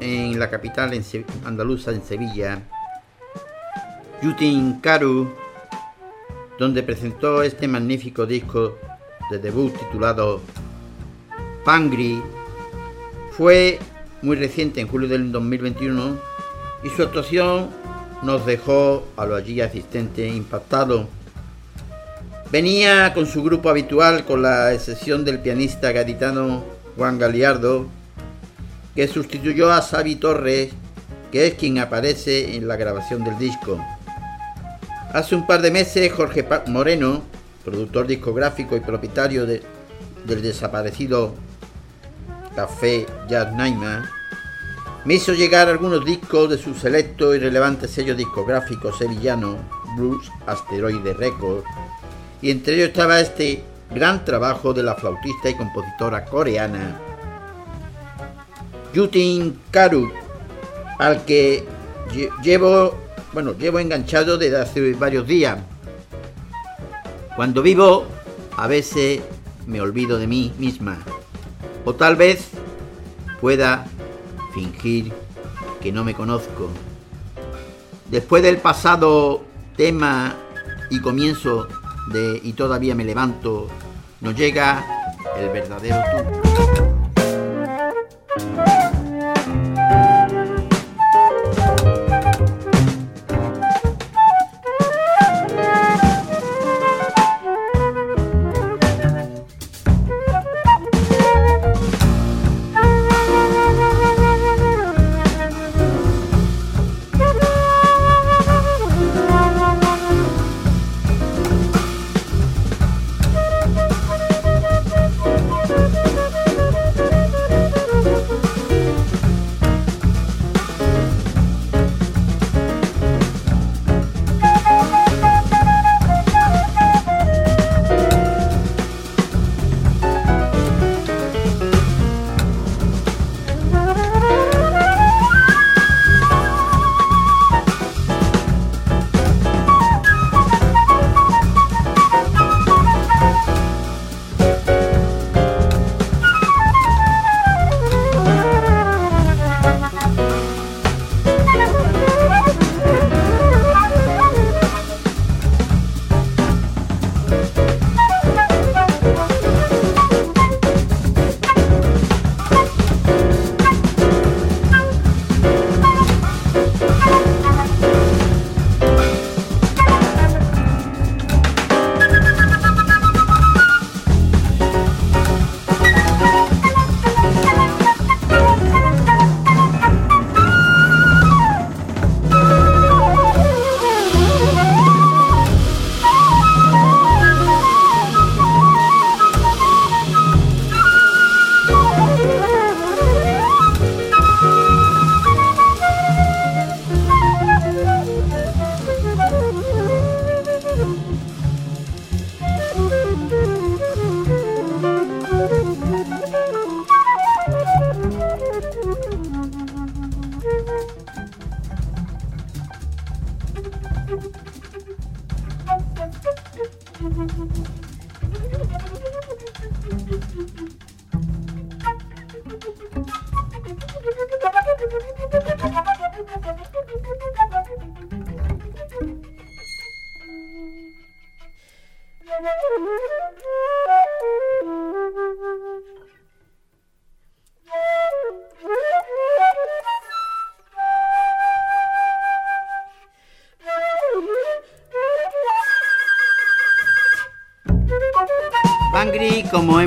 en 0.00 0.38
la 0.38 0.50
capital 0.50 0.92
andaluza, 1.44 1.90
en 1.90 2.02
Sevilla, 2.02 2.62
Yutin 4.22 4.80
Karu, 4.80 5.28
donde 6.58 6.82
presentó 6.82 7.42
este 7.42 7.68
magnífico 7.68 8.26
disco 8.26 8.78
de 9.30 9.38
debut 9.38 9.76
titulado 9.76 10.40
Pangri, 11.64 12.22
fue 13.32 13.78
muy 14.22 14.36
reciente, 14.36 14.80
en 14.80 14.88
julio 14.88 15.08
del 15.08 15.30
2021, 15.32 16.16
y 16.84 16.88
su 16.90 17.02
actuación 17.02 17.68
nos 18.22 18.46
dejó 18.46 19.06
a 19.16 19.26
los 19.26 19.38
allí 19.38 19.60
asistentes 19.60 20.32
impactados. 20.32 21.06
Venía 22.50 23.12
con 23.12 23.26
su 23.26 23.42
grupo 23.42 23.68
habitual, 23.68 24.24
con 24.24 24.42
la 24.42 24.72
excepción 24.72 25.24
del 25.24 25.40
pianista 25.40 25.92
gaditano 25.92 26.64
Juan 26.96 27.18
Galiardo, 27.18 27.86
que 28.96 29.06
sustituyó 29.06 29.70
a 29.70 29.82
Xavi 29.82 30.16
Torres, 30.16 30.70
que 31.30 31.46
es 31.46 31.54
quien 31.54 31.78
aparece 31.78 32.56
en 32.56 32.66
la 32.66 32.76
grabación 32.76 33.22
del 33.22 33.38
disco. 33.38 33.78
Hace 35.12 35.34
un 35.34 35.46
par 35.46 35.60
de 35.60 35.70
meses 35.70 36.10
Jorge 36.12 36.46
Moreno, 36.66 37.22
productor 37.62 38.06
discográfico 38.06 38.74
y 38.74 38.80
propietario 38.80 39.44
del 39.44 39.62
desaparecido 40.42 41.34
Café 42.54 43.06
Jazz 43.28 43.52
Naima, 43.52 44.10
me 45.04 45.14
hizo 45.14 45.34
llegar 45.34 45.68
algunos 45.68 46.04
discos 46.04 46.48
de 46.50 46.58
su 46.58 46.74
selecto 46.74 47.34
y 47.34 47.38
relevante 47.38 47.86
sello 47.86 48.14
discográfico 48.14 48.92
sevillano, 48.92 49.58
Blues 49.96 50.32
Asteroide 50.46 51.12
Records, 51.12 51.66
y 52.40 52.50
entre 52.50 52.76
ellos 52.76 52.88
estaba 52.88 53.20
este 53.20 53.62
gran 53.94 54.24
trabajo 54.24 54.72
de 54.72 54.82
la 54.82 54.94
flautista 54.94 55.50
y 55.50 55.54
compositora 55.54 56.24
coreana 56.24 56.98
Yutin 58.96 59.60
Karu, 59.70 60.10
al 60.98 61.26
que 61.26 61.68
llevo, 62.42 62.94
bueno, 63.34 63.52
llevo 63.52 63.78
enganchado 63.78 64.38
desde 64.38 64.58
hace 64.58 64.94
varios 64.94 65.26
días. 65.26 65.58
Cuando 67.36 67.60
vivo, 67.60 68.06
a 68.56 68.66
veces 68.66 69.20
me 69.66 69.82
olvido 69.82 70.18
de 70.18 70.26
mí 70.26 70.50
misma. 70.58 70.96
O 71.84 71.94
tal 71.94 72.16
vez 72.16 72.48
pueda 73.38 73.86
fingir 74.54 75.12
que 75.82 75.92
no 75.92 76.02
me 76.02 76.14
conozco. 76.14 76.70
Después 78.10 78.42
del 78.42 78.56
pasado 78.56 79.42
tema 79.76 80.36
y 80.88 81.00
comienzo 81.00 81.68
de 82.14 82.40
Y 82.42 82.54
todavía 82.54 82.94
me 82.94 83.04
levanto, 83.04 83.68
nos 84.22 84.34
llega 84.34 84.86
el 85.38 85.50
verdadero 85.50 85.96
tú. 86.12 86.46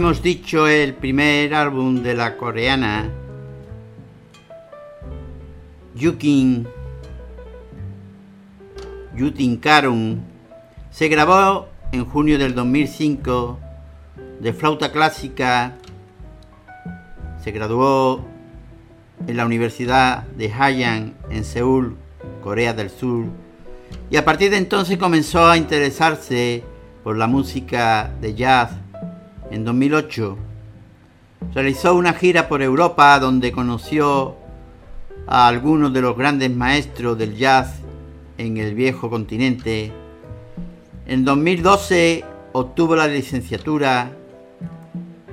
Hemos 0.10 0.24
dicho 0.24 0.68
el 0.68 0.96
primer 0.96 1.54
álbum 1.54 2.02
de 2.02 2.16
la 2.16 2.36
coreana 2.36 3.12
Yukin 5.94 6.68
Yutin 9.16 9.58
Karun 9.58 10.24
se 10.90 11.10
grabó 11.10 11.68
en 11.92 12.06
junio 12.06 12.40
del 12.40 12.56
2005 12.56 13.60
de 14.40 14.52
flauta 14.52 14.92
clásica. 14.92 15.78
Se 17.44 17.52
graduó 17.52 18.26
en 19.28 19.38
la 19.38 19.46
Universidad 19.46 20.24
de 20.24 20.52
Hayan 20.52 21.14
en 21.30 21.44
Seúl, 21.44 21.98
Corea 22.42 22.74
del 22.74 22.90
Sur, 22.90 23.26
y 24.10 24.18
a 24.18 24.26
partir 24.26 24.50
de 24.50 24.58
entonces 24.58 24.98
comenzó 24.98 25.48
a 25.48 25.56
interesarse 25.56 26.64
por 27.04 27.16
la 27.16 27.28
música 27.28 28.12
de 28.20 28.34
jazz. 28.34 28.72
En 29.52 29.66
2008 29.66 30.38
realizó 31.54 31.96
una 31.96 32.14
gira 32.14 32.48
por 32.48 32.62
Europa 32.62 33.20
donde 33.20 33.52
conoció 33.52 34.36
a 35.26 35.48
algunos 35.48 35.92
de 35.92 36.02
los 36.02 36.16
grandes 36.16 36.52
maestros 36.52 37.18
del 37.18 37.36
jazz 37.36 37.80
en 38.38 38.58
el 38.58 38.76
viejo 38.76 39.10
continente. 39.10 39.92
En 41.08 41.26
2012 41.26 42.24
obtuvo 42.54 42.96
la 42.96 43.08
licenciatura 43.08 44.12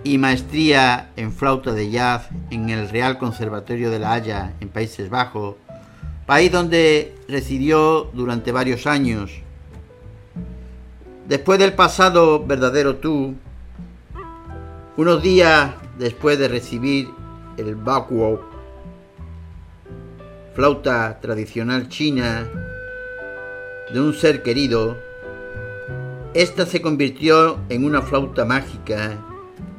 y 0.03 0.19
maestría 0.19 1.11
en 1.17 1.33
flauta 1.33 1.73
de 1.73 1.91
jazz 1.91 2.29
en 2.51 2.71
el 2.71 2.89
Real 2.89 3.19
Conservatorio 3.19 3.91
de 3.91 3.99
La 3.99 4.13
Haya, 4.13 4.55
en 4.61 4.69
Países 4.69 5.11
Bajos, 5.11 5.57
país 6.25 6.51
donde 6.51 7.15
residió 7.29 8.11
durante 8.15 8.53
varios 8.53 8.87
años. 8.87 9.31
Después 11.29 11.59
del 11.59 11.75
pasado 11.75 12.47
verdadero 12.47 12.97
tú, 12.97 13.35
unos 14.97 15.23
días 15.23 15.75
después 15.99 16.39
de 16.39 16.49
recibir 16.49 17.11
el 17.57 17.75
bakuo, 17.75 18.41
flauta 20.55 21.21
tradicional 21.21 21.89
china 21.89 22.47
de 23.93 24.01
un 24.01 24.15
ser 24.15 24.43
querido, 24.43 24.97
esta 26.33 26.67
se 26.67 26.81
convirtió 26.81 27.59
en 27.69 27.85
una 27.85 28.03
flauta 28.03 28.45
mágica 28.45 29.19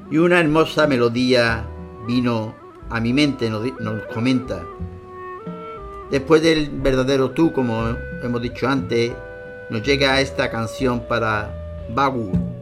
y 0.10 0.18
una 0.18 0.40
hermosa 0.40 0.88
melodía 0.88 1.66
vino 2.08 2.56
a 2.90 3.00
mi 3.00 3.12
mente, 3.12 3.50
nos, 3.50 4.04
comenta. 4.14 4.64
Después 6.10 6.42
del 6.42 6.70
verdadero 6.70 7.32
tú, 7.32 7.52
como 7.52 7.96
hemos 8.24 8.42
dicho 8.42 8.68
antes, 8.68 9.12
nos 9.70 9.84
llega 9.84 10.22
esta 10.22 10.50
canción 10.50 11.02
para 11.08 11.86
Bagu. 11.94 12.57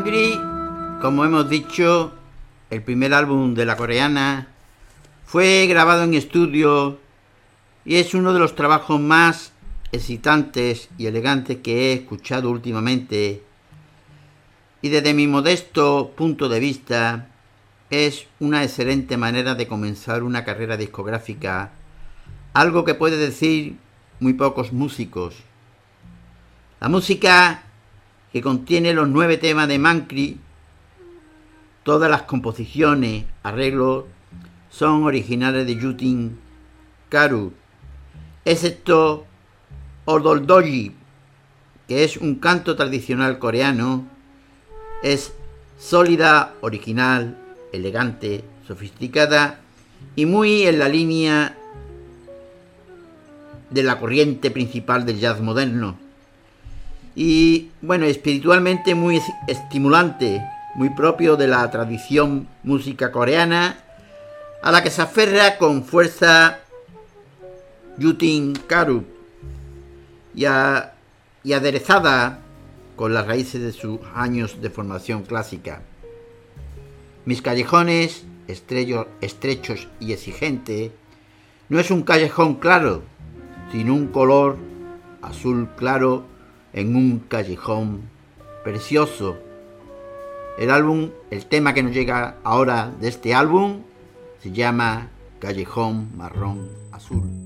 Bangri, 0.00 0.40
como 1.02 1.26
hemos 1.26 1.50
dicho, 1.50 2.14
el 2.70 2.82
primer 2.82 3.12
álbum 3.12 3.52
de 3.52 3.66
la 3.66 3.76
coreana, 3.76 4.48
fue 5.26 5.66
grabado 5.66 6.04
en 6.04 6.14
estudio 6.14 6.98
y 7.84 7.96
es 7.96 8.14
uno 8.14 8.32
de 8.32 8.38
los 8.38 8.54
trabajos 8.54 8.98
más 8.98 9.52
excitantes 9.92 10.88
y 10.96 11.04
elegantes 11.04 11.58
que 11.58 11.90
he 11.90 11.92
escuchado 11.92 12.50
últimamente. 12.50 13.42
Y 14.80 14.88
desde 14.88 15.12
mi 15.12 15.26
modesto 15.26 16.14
punto 16.16 16.48
de 16.48 16.60
vista, 16.60 17.28
es 17.90 18.26
una 18.38 18.62
excelente 18.64 19.18
manera 19.18 19.54
de 19.54 19.68
comenzar 19.68 20.22
una 20.22 20.46
carrera 20.46 20.78
discográfica, 20.78 21.72
algo 22.54 22.86
que 22.86 22.94
puede 22.94 23.18
decir 23.18 23.76
muy 24.18 24.32
pocos 24.32 24.72
músicos. 24.72 25.34
La 26.80 26.88
música 26.88 27.64
que 28.32 28.42
contiene 28.42 28.94
los 28.94 29.08
nueve 29.08 29.36
temas 29.36 29.68
de 29.68 29.78
Mancri, 29.78 30.38
todas 31.82 32.10
las 32.10 32.22
composiciones, 32.22 33.24
arreglos, 33.42 34.04
son 34.70 35.02
originales 35.02 35.66
de 35.66 35.76
Yutin 35.76 36.38
Karu, 37.08 37.52
excepto 38.44 39.26
Odoldoji, 40.04 40.92
que 41.88 42.04
es 42.04 42.16
un 42.16 42.36
canto 42.36 42.76
tradicional 42.76 43.38
coreano, 43.38 44.06
es 45.02 45.32
sólida, 45.78 46.54
original, 46.60 47.36
elegante, 47.72 48.44
sofisticada 48.66 49.60
y 50.14 50.26
muy 50.26 50.62
en 50.62 50.78
la 50.78 50.88
línea 50.88 51.56
de 53.70 53.82
la 53.82 53.98
corriente 53.98 54.50
principal 54.50 55.06
del 55.06 55.18
jazz 55.18 55.40
moderno. 55.40 55.96
Y 57.22 57.68
bueno, 57.82 58.06
espiritualmente 58.06 58.94
muy 58.94 59.20
estimulante, 59.46 60.42
muy 60.74 60.88
propio 60.88 61.36
de 61.36 61.48
la 61.48 61.70
tradición 61.70 62.48
música 62.62 63.12
coreana, 63.12 63.76
a 64.62 64.72
la 64.72 64.82
que 64.82 64.88
se 64.88 65.02
aferra 65.02 65.58
con 65.58 65.84
fuerza 65.84 66.60
Yutin 67.98 68.54
Karu 68.66 69.04
y, 70.34 70.44
y 70.44 71.52
aderezada 71.52 72.38
con 72.96 73.12
las 73.12 73.26
raíces 73.26 73.60
de 73.60 73.72
sus 73.72 74.00
años 74.14 74.62
de 74.62 74.70
formación 74.70 75.24
clásica. 75.24 75.82
Mis 77.26 77.42
callejones, 77.42 78.24
estrechos 78.48 79.88
y 80.00 80.14
exigente, 80.14 80.90
no 81.68 81.80
es 81.80 81.90
un 81.90 82.00
callejón 82.00 82.54
claro, 82.54 83.02
sino 83.72 83.92
un 83.92 84.06
color 84.06 84.56
azul 85.20 85.68
claro 85.76 86.29
en 86.72 86.96
un 86.96 87.18
callejón 87.20 88.02
precioso. 88.64 89.38
El 90.58 90.70
álbum, 90.70 91.10
el 91.30 91.46
tema 91.46 91.74
que 91.74 91.82
nos 91.82 91.92
llega 91.92 92.36
ahora 92.44 92.92
de 93.00 93.08
este 93.08 93.34
álbum, 93.34 93.82
se 94.40 94.52
llama 94.52 95.08
Callejón 95.38 96.16
Marrón 96.16 96.68
Azul. 96.92 97.39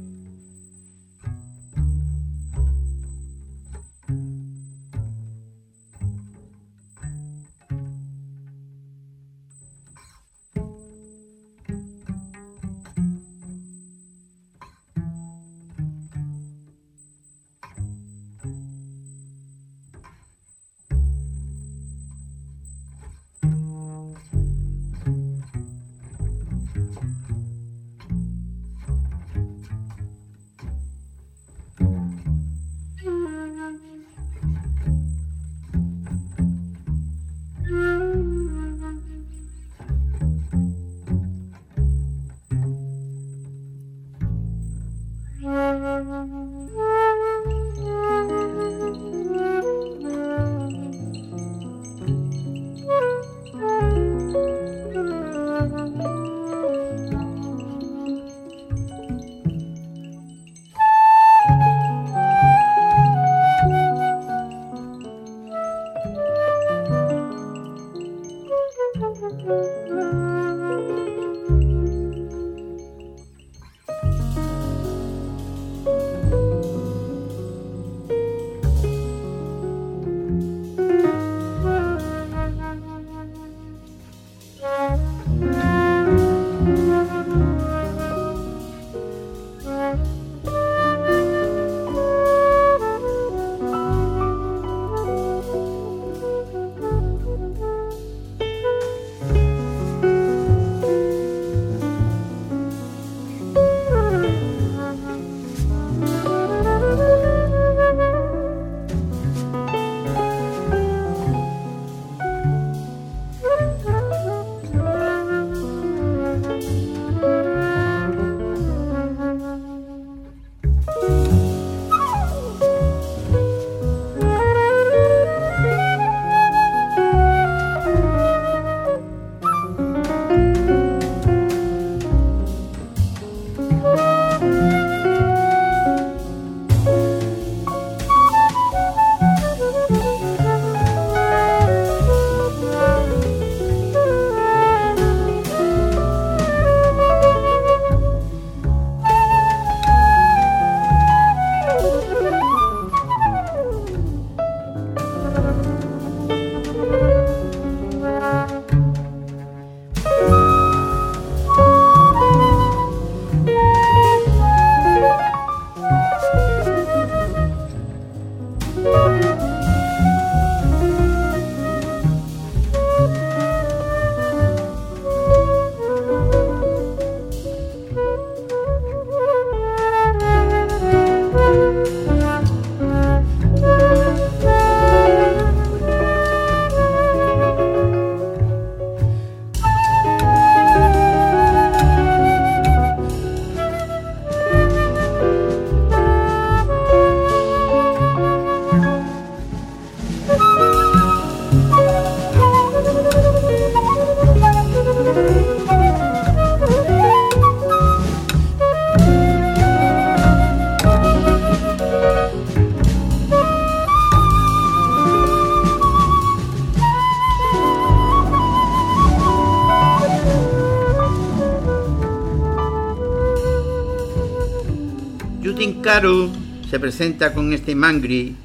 Se 226.69 226.79
presenta 226.79 227.33
con 227.33 227.55
este 227.55 227.75
mangri, 227.75 228.37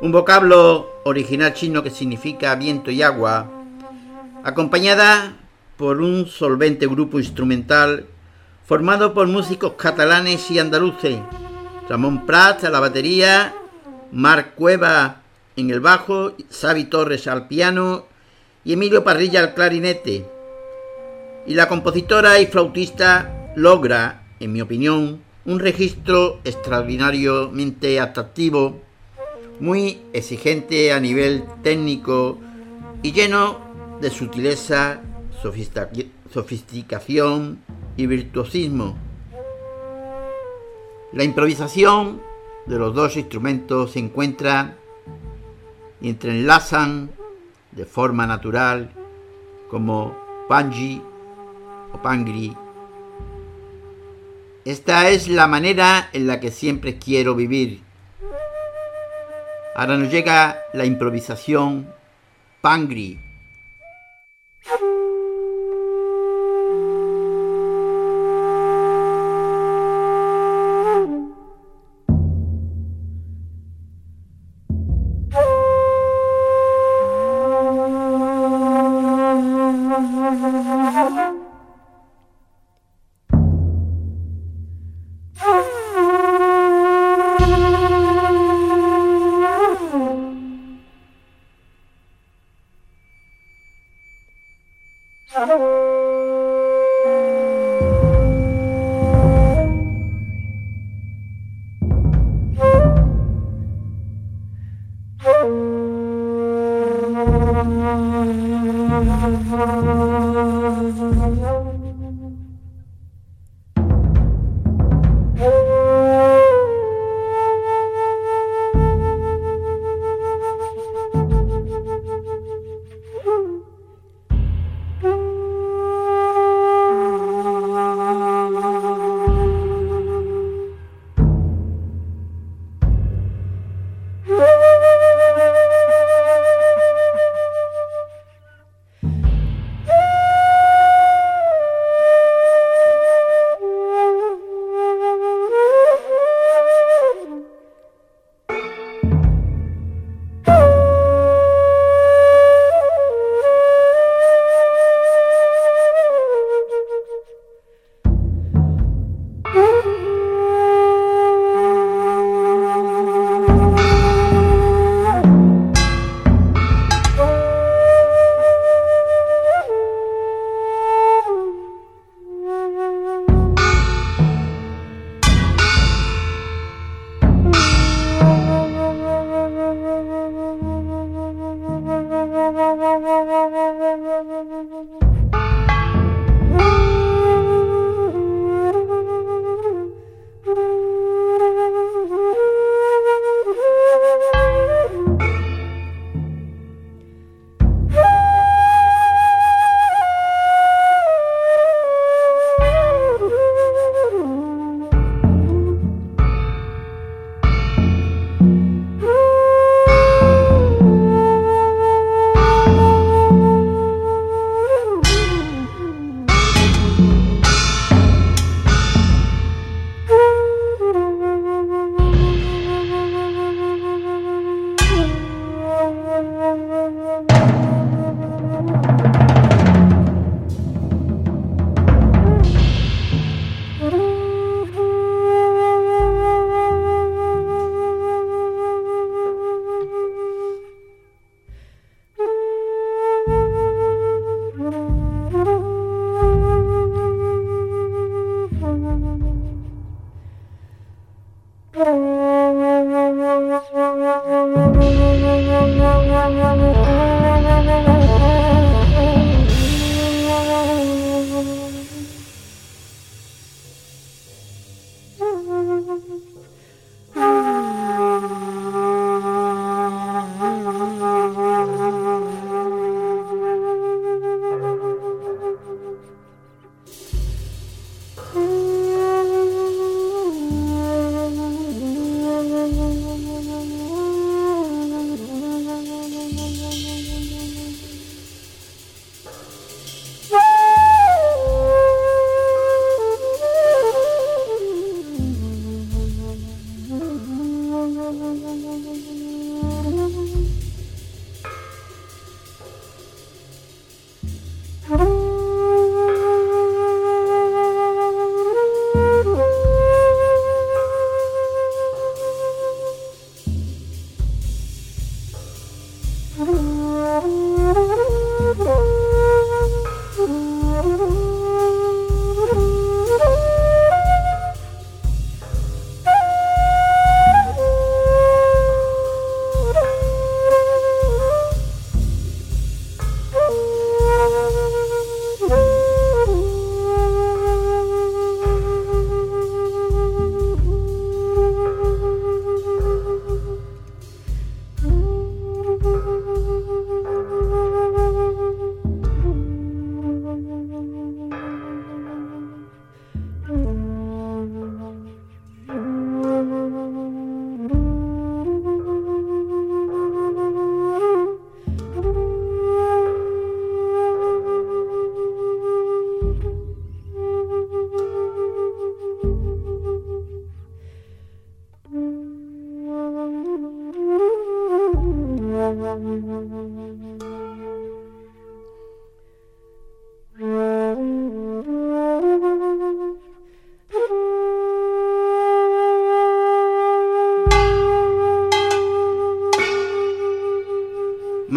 un 0.00 0.12
vocablo 0.12 0.88
original 1.04 1.52
chino 1.52 1.82
que 1.82 1.90
significa 1.90 2.54
viento 2.54 2.90
y 2.90 3.02
agua, 3.02 3.50
acompañada 4.44 5.36
por 5.76 6.00
un 6.00 6.26
solvente 6.26 6.86
grupo 6.86 7.18
instrumental 7.18 8.06
formado 8.64 9.12
por 9.12 9.26
músicos 9.26 9.74
catalanes 9.74 10.50
y 10.50 10.58
andaluces, 10.58 11.18
Ramón 11.86 12.24
Prats 12.24 12.64
a 12.64 12.70
la 12.70 12.80
batería, 12.80 13.54
Marc 14.10 14.54
Cueva 14.54 15.20
en 15.54 15.68
el 15.68 15.80
bajo, 15.80 16.32
Xavi 16.50 16.84
Torres 16.84 17.26
al 17.26 17.46
piano 17.46 18.06
y 18.64 18.72
Emilio 18.72 19.04
Parrilla 19.04 19.40
al 19.40 19.52
clarinete. 19.52 20.24
Y 21.46 21.52
la 21.52 21.68
compositora 21.68 22.40
y 22.40 22.46
flautista 22.46 23.52
logra, 23.54 24.22
en 24.40 24.52
mi 24.54 24.62
opinión, 24.62 25.27
un 25.48 25.58
registro 25.60 26.40
extraordinariamente 26.44 27.98
atractivo, 28.00 28.82
muy 29.60 29.98
exigente 30.12 30.92
a 30.92 31.00
nivel 31.00 31.42
técnico 31.62 32.36
y 33.02 33.12
lleno 33.12 33.58
de 33.98 34.10
sutileza, 34.10 35.00
sofisticación 36.30 37.60
y 37.96 38.06
virtuosismo. 38.06 38.98
La 41.14 41.24
improvisación 41.24 42.20
de 42.66 42.78
los 42.78 42.94
dos 42.94 43.16
instrumentos 43.16 43.92
se 43.92 44.00
encuentra 44.00 44.76
y 46.02 46.10
entrelazan 46.10 47.10
de 47.72 47.86
forma 47.86 48.26
natural 48.26 48.90
como 49.70 50.14
Panji 50.46 51.00
o 51.94 52.02
Pangri. 52.02 52.54
Esta 54.68 55.08
es 55.08 55.28
la 55.28 55.46
manera 55.46 56.10
en 56.12 56.26
la 56.26 56.40
que 56.40 56.50
siempre 56.50 56.98
quiero 56.98 57.34
vivir. 57.34 57.80
Ahora 59.74 59.96
nos 59.96 60.12
llega 60.12 60.58
la 60.74 60.84
improvisación 60.84 61.88
Pangri. 62.60 63.18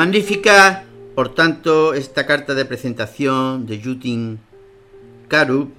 Magnífica, 0.01 0.83
por 1.13 1.35
tanto, 1.35 1.93
esta 1.93 2.25
carta 2.25 2.55
de 2.55 2.65
presentación 2.65 3.67
de 3.67 3.79
Yutin 3.79 4.39
Karu, 5.27 5.69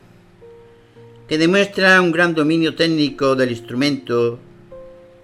que 1.26 1.38
demuestra 1.38 2.00
un 2.00 2.12
gran 2.12 2.32
dominio 2.32 2.76
técnico 2.76 3.34
del 3.34 3.50
instrumento 3.50 4.38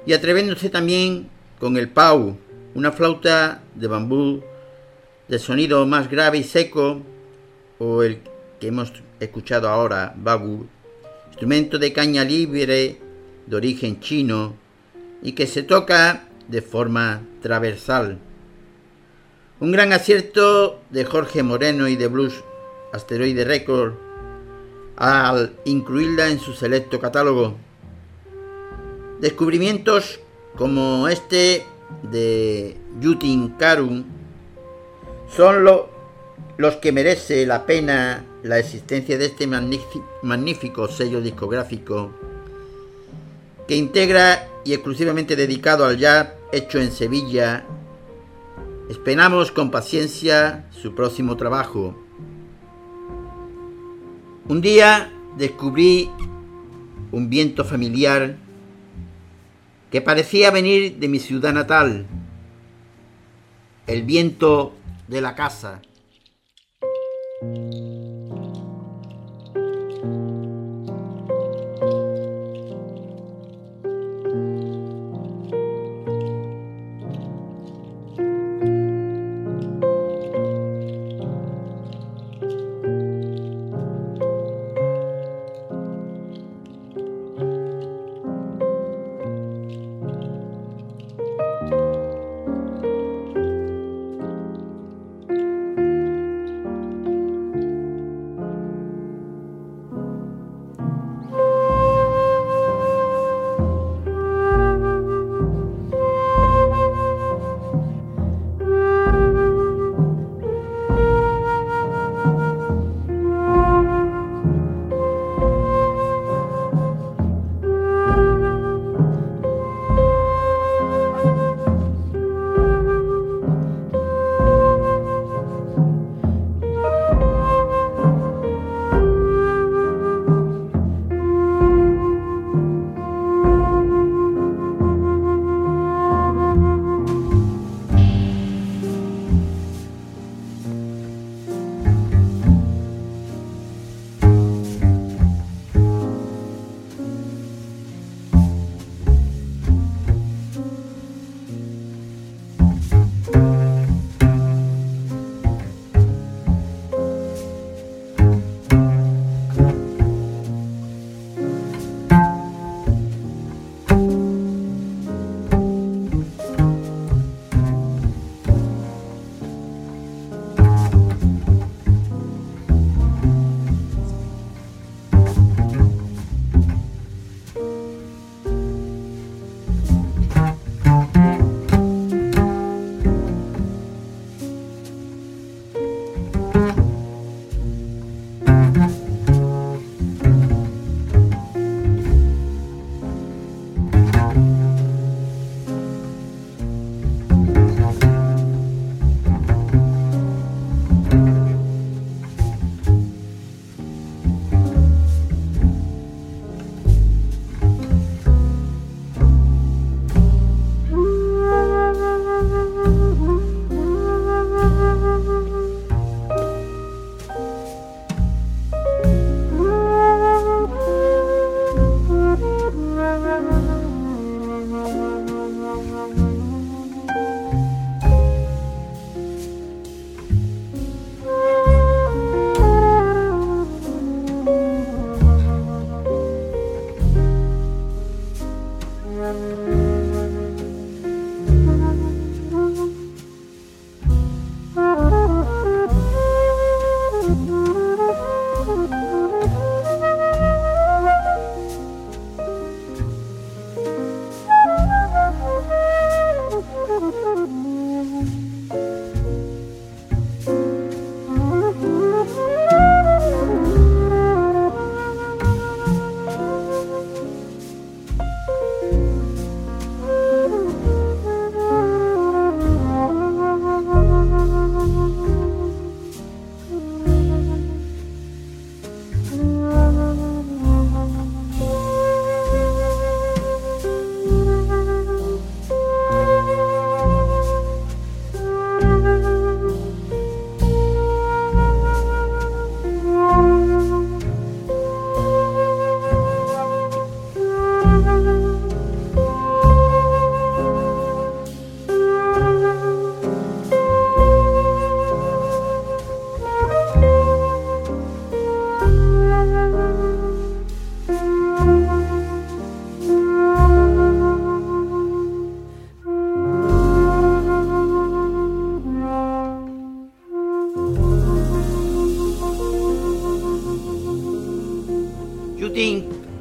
y 0.05 0.15
atreviéndose 0.15 0.69
también 0.69 1.29
con 1.61 1.77
el 1.77 1.89
pau, 1.91 2.39
una 2.75 2.91
flauta 2.91 3.63
de 3.77 3.87
bambú 3.87 4.43
de 5.29 5.39
sonido 5.39 5.87
más 5.87 6.11
grave 6.11 6.39
y 6.39 6.43
seco, 6.43 7.01
o 7.79 8.03
el 8.03 8.19
que 8.59 8.67
hemos 8.67 8.93
escuchado 9.21 9.69
ahora, 9.69 10.13
bagu, 10.17 10.67
instrumento 11.29 11.79
de 11.79 11.93
caña 11.93 12.25
libre 12.25 12.99
de 13.47 13.57
origen 13.57 14.01
chino 14.01 14.57
y 15.23 15.35
que 15.39 15.47
se 15.47 15.63
toca 15.63 16.25
de 16.49 16.63
forma 16.63 17.23
transversal. 17.41 18.19
Un 19.61 19.73
gran 19.73 19.93
acierto 19.93 20.79
de 20.91 21.05
Jorge 21.05 21.43
Moreno 21.43 21.89
y 21.89 21.97
de 21.97 22.07
Blues 22.07 22.45
Asteroide 22.93 23.45
Record 23.45 23.95
al 24.95 25.57
incluirla 25.65 26.29
en 26.29 26.39
su 26.39 26.53
selecto 26.53 27.01
catálogo. 27.01 27.57
Descubrimientos 29.21 30.21
como 30.57 31.09
este 31.09 31.67
de 32.05 32.77
Yutin 33.01 33.57
Karun 33.59 34.07
son 35.29 35.65
los 35.65 36.77
que 36.77 36.93
merece 36.93 37.45
la 37.45 37.67
pena 37.67 38.25
la 38.45 38.61
existencia 38.61 39.19
de 39.19 39.27
este 39.27 39.49
magnífico 39.49 40.87
sello 40.87 41.21
discográfico 41.21 42.13
que 43.67 43.75
integra 43.75 44.49
y 44.65 44.73
exclusivamente 44.73 45.35
dedicado 45.35 45.85
al 45.85 45.99
jazz 45.99 46.29
hecho 46.53 46.79
en 46.79 46.93
Sevilla 46.93 47.65
Esperamos 48.89 49.53
con 49.53 49.71
paciencia 49.71 50.67
su 50.71 50.95
próximo 50.95 51.37
trabajo. 51.37 51.95
Un 54.49 54.63
día 54.63 55.13
descubrí 55.37 56.11
un 57.13 57.29
viento 57.29 57.67
familiar 57.67 58.37
que 59.91 60.01
parecía 60.01 60.51
venir 60.51 60.97
de 60.97 61.09
mi 61.09 61.19
ciudad 61.19 61.53
natal, 61.53 62.07
el 63.87 64.05
viento 64.05 64.73
de 65.07 65.21
la 65.21 65.35
casa. 65.35 65.83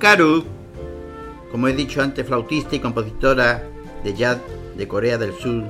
Karu, 0.07 0.45
como 1.51 1.67
he 1.67 1.73
dicho 1.73 2.01
antes, 2.01 2.25
flautista 2.25 2.77
y 2.77 2.79
compositora 2.79 3.67
de 4.05 4.13
jazz 4.13 4.38
de 4.77 4.88
Corea 4.88 5.17
del 5.17 5.34
Sur, 5.34 5.65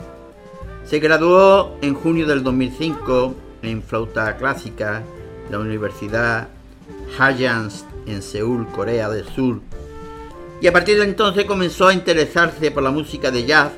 se 0.85 0.99
graduó 0.99 1.75
en 1.81 1.95
junio 1.95 2.27
del 2.27 2.43
2005 2.43 3.33
en 3.63 3.81
flauta 3.81 4.37
clásica 4.37 5.01
de 5.47 5.51
la 5.51 5.57
Universidad 5.57 6.49
Hajans 7.17 7.83
en 8.05 8.21
Seúl, 8.21 8.67
Corea 8.67 9.09
del 9.09 9.25
Sur, 9.27 9.59
y 10.61 10.67
a 10.67 10.71
partir 10.71 10.99
de 10.99 11.05
entonces 11.05 11.45
comenzó 11.45 11.87
a 11.87 11.95
interesarse 11.95 12.69
por 12.69 12.83
la 12.83 12.91
música 12.91 13.31
de 13.31 13.43
jazz. 13.43 13.71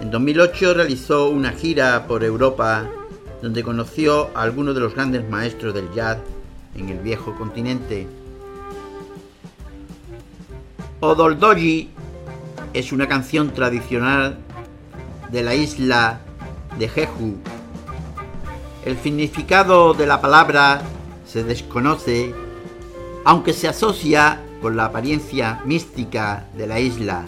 En 0.00 0.10
2008 0.10 0.74
realizó 0.74 1.28
una 1.28 1.52
gira 1.52 2.08
por 2.08 2.24
Europa 2.24 2.90
donde 3.40 3.62
conoció 3.62 4.30
a 4.34 4.42
algunos 4.42 4.74
de 4.74 4.80
los 4.80 4.96
grandes 4.96 5.28
maestros 5.30 5.74
del 5.74 5.92
jazz 5.94 6.18
en 6.74 6.88
el 6.88 6.98
viejo 6.98 7.36
continente. 7.36 8.08
Odoldoji 11.00 11.88
es 12.74 12.92
una 12.92 13.08
canción 13.08 13.50
tradicional 13.54 14.36
de 15.30 15.42
la 15.42 15.54
isla 15.54 16.20
de 16.78 16.88
Jeju. 16.88 17.36
El 18.84 18.98
significado 18.98 19.94
de 19.94 20.06
la 20.06 20.20
palabra 20.20 20.82
se 21.26 21.42
desconoce, 21.42 22.34
aunque 23.24 23.54
se 23.54 23.68
asocia 23.68 24.40
con 24.60 24.76
la 24.76 24.86
apariencia 24.86 25.62
mística 25.64 26.44
de 26.54 26.66
la 26.66 26.80
isla. 26.80 27.24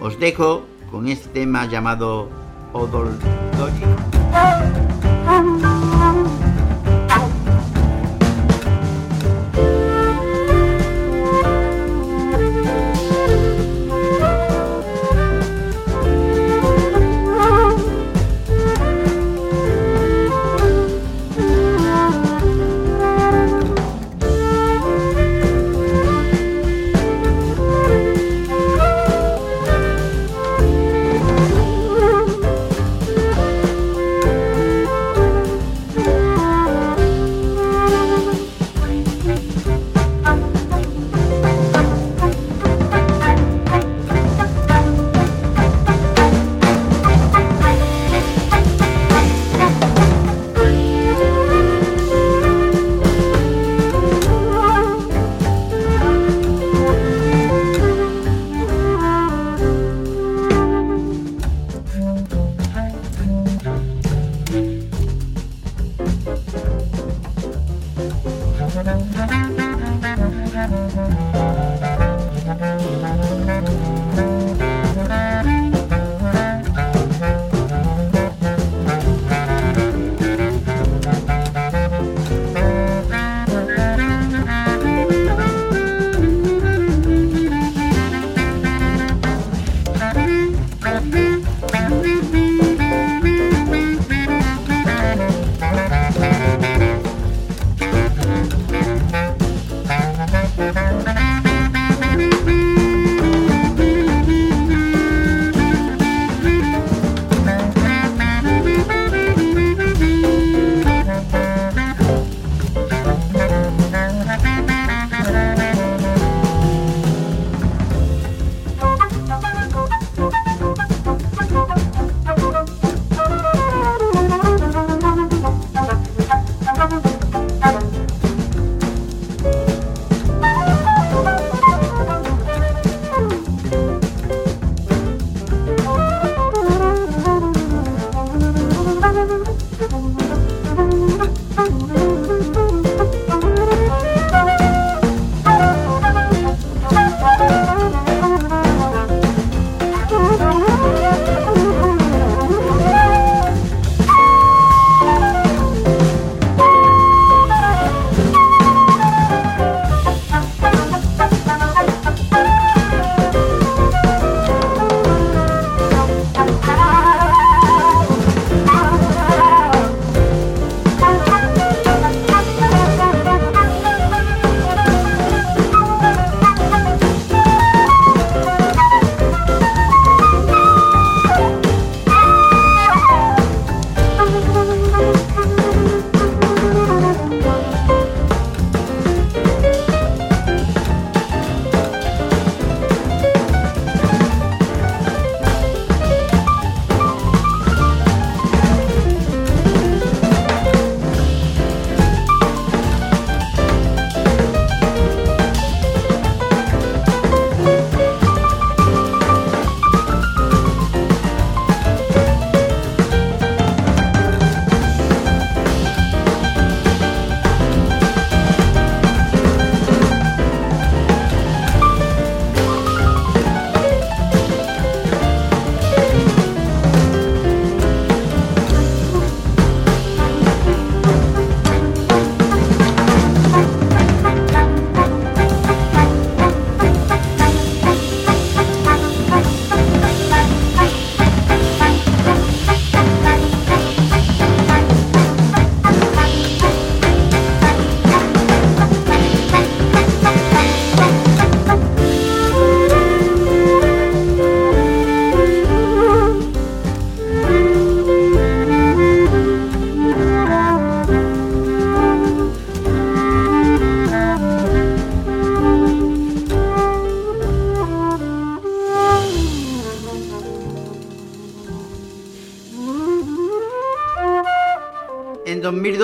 Os 0.00 0.18
dejo 0.18 0.62
con 0.90 1.08
este 1.08 1.28
tema 1.28 1.66
llamado 1.66 2.30
Odoldoji. 2.72 3.84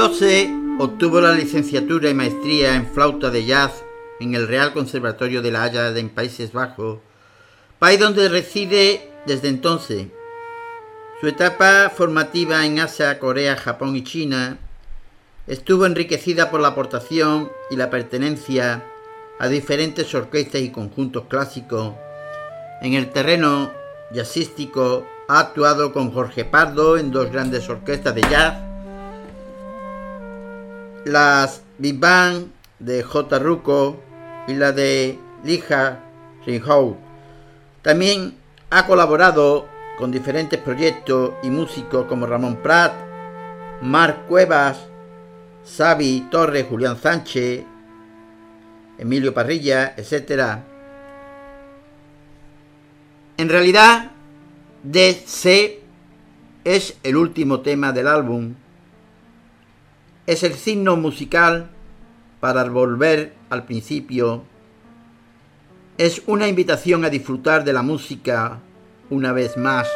2012 0.09 0.51
obtuvo 0.79 1.21
la 1.21 1.33
licenciatura 1.33 2.09
y 2.09 2.15
maestría 2.15 2.77
en 2.77 2.87
flauta 2.87 3.29
de 3.29 3.45
jazz 3.45 3.85
en 4.21 4.35
el 4.35 4.49
Real 4.49 4.73
Conservatorio 4.73 5.43
de 5.43 5.51
La 5.51 5.65
Haya 5.65 5.89
en 5.91 6.09
Países 6.09 6.51
Bajos, 6.51 7.01
país 7.79 8.01
donde 8.01 8.31
reside 8.31 9.11
desde 9.27 9.49
entonces. 9.49 10.07
Su 11.21 11.29
etapa 11.29 11.93
formativa 11.95 12.65
en 12.65 12.81
Asia, 12.81 13.19
Corea, 13.19 13.57
Japón 13.57 13.97
y 13.97 14.03
China 14.03 14.57
estuvo 15.47 15.85
enriquecida 15.85 16.51
por 16.51 16.61
la 16.61 16.69
aportación 16.69 17.53
y 17.71 17.77
la 17.77 17.91
pertenencia 17.91 18.83
a 19.39 19.49
diferentes 19.49 20.15
orquestas 20.15 20.63
y 20.63 20.71
conjuntos 20.71 21.25
clásicos. 21.29 21.93
En 22.81 22.95
el 22.95 23.11
terreno 23.11 23.71
jazzístico 24.11 25.07
ha 25.29 25.39
actuado 25.39 25.93
con 25.93 26.13
Jorge 26.13 26.47
Pardo 26.47 26.97
en 26.97 27.11
dos 27.11 27.31
grandes 27.31 27.69
orquestas 27.69 28.15
de 28.15 28.23
jazz, 28.23 28.68
las 31.09 31.63
Big 31.79 31.99
Bang 31.99 32.47
de 32.79 33.03
J. 33.03 33.39
Ruco 33.39 34.01
y 34.47 34.55
la 34.55 34.73
de 34.73 35.19
Lija 35.45 36.01
Ringhou. 36.47 36.97
También 37.83 38.37
ha 38.71 38.87
colaborado 38.87 39.67
con 39.99 40.11
diferentes 40.11 40.61
proyectos 40.61 41.33
y 41.43 41.51
músicos 41.51 42.07
como 42.07 42.27
Ramón 42.27 42.57
Prat, 42.63 42.93
Marc 43.83 44.27
Cuevas, 44.27 44.79
Xavi 45.77 46.29
Torres, 46.31 46.67
Julián 46.69 46.97
Sánchez, 46.97 47.65
Emilio 48.99 49.35
Parrilla, 49.35 49.95
etc. 49.97 50.59
En 53.37 53.49
realidad, 53.49 54.11
DC 54.83 55.81
es 56.65 56.97
el 57.03 57.17
último 57.17 57.61
tema 57.61 57.93
del 57.93 58.09
álbum. 58.09 58.55
Es 60.29 60.43
el 60.43 60.53
signo 60.57 60.99
musical 60.99 61.71
para 62.39 62.63
volver 62.65 63.33
al 63.49 63.65
principio. 63.65 64.45
Es 65.97 66.21
una 66.27 66.47
invitación 66.47 67.07
a 67.07 67.09
disfrutar 67.09 67.65
de 67.65 67.73
la 67.73 67.81
música 67.81 68.61
una 69.09 69.33
vez 69.33 69.57
más. 69.57 69.89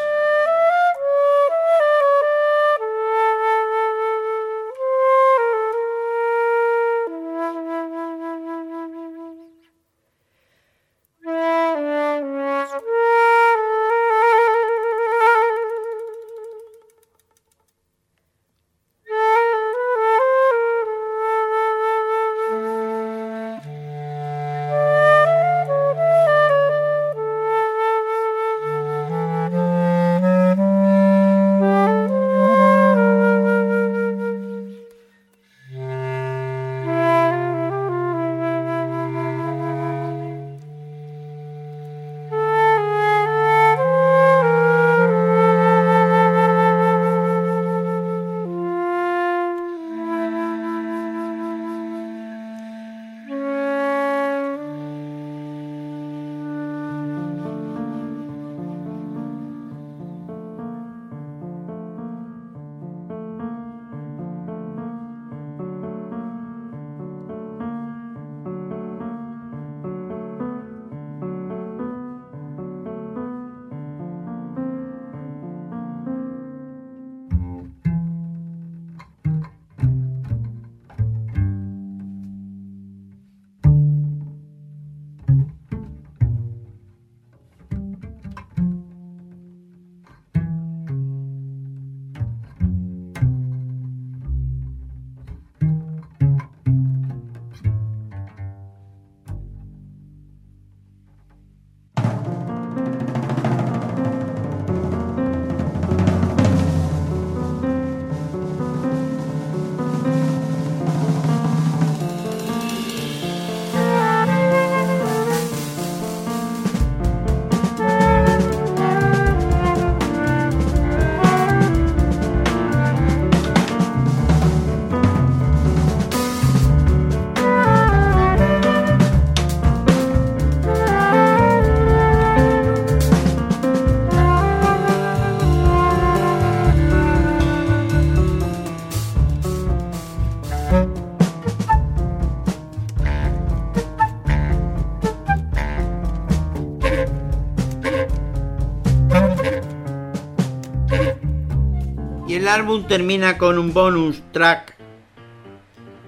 Termina 152.81 153.37
con 153.37 153.59
un 153.59 153.75
bonus 153.75 154.23
track. 154.33 154.77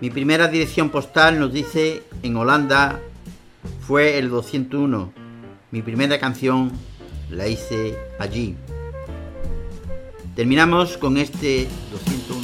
Mi 0.01 0.11
primera 0.11 0.49
dirección 0.49 0.89
postal 0.89 1.39
nos 1.39 1.53
dice 1.53 2.03
en 2.23 2.36
Holanda 2.36 3.01
fue 3.81 4.19
el 4.19 4.31
201. 4.31 5.12
Mi 5.70 5.82
primera 5.82 6.19
canción 6.19 6.73
la 7.31 7.47
hice 7.49 7.99
allí. 8.19 8.57
Terminamos 10.35 10.97
con 10.97 11.19
este 11.19 11.69
201 11.93 12.44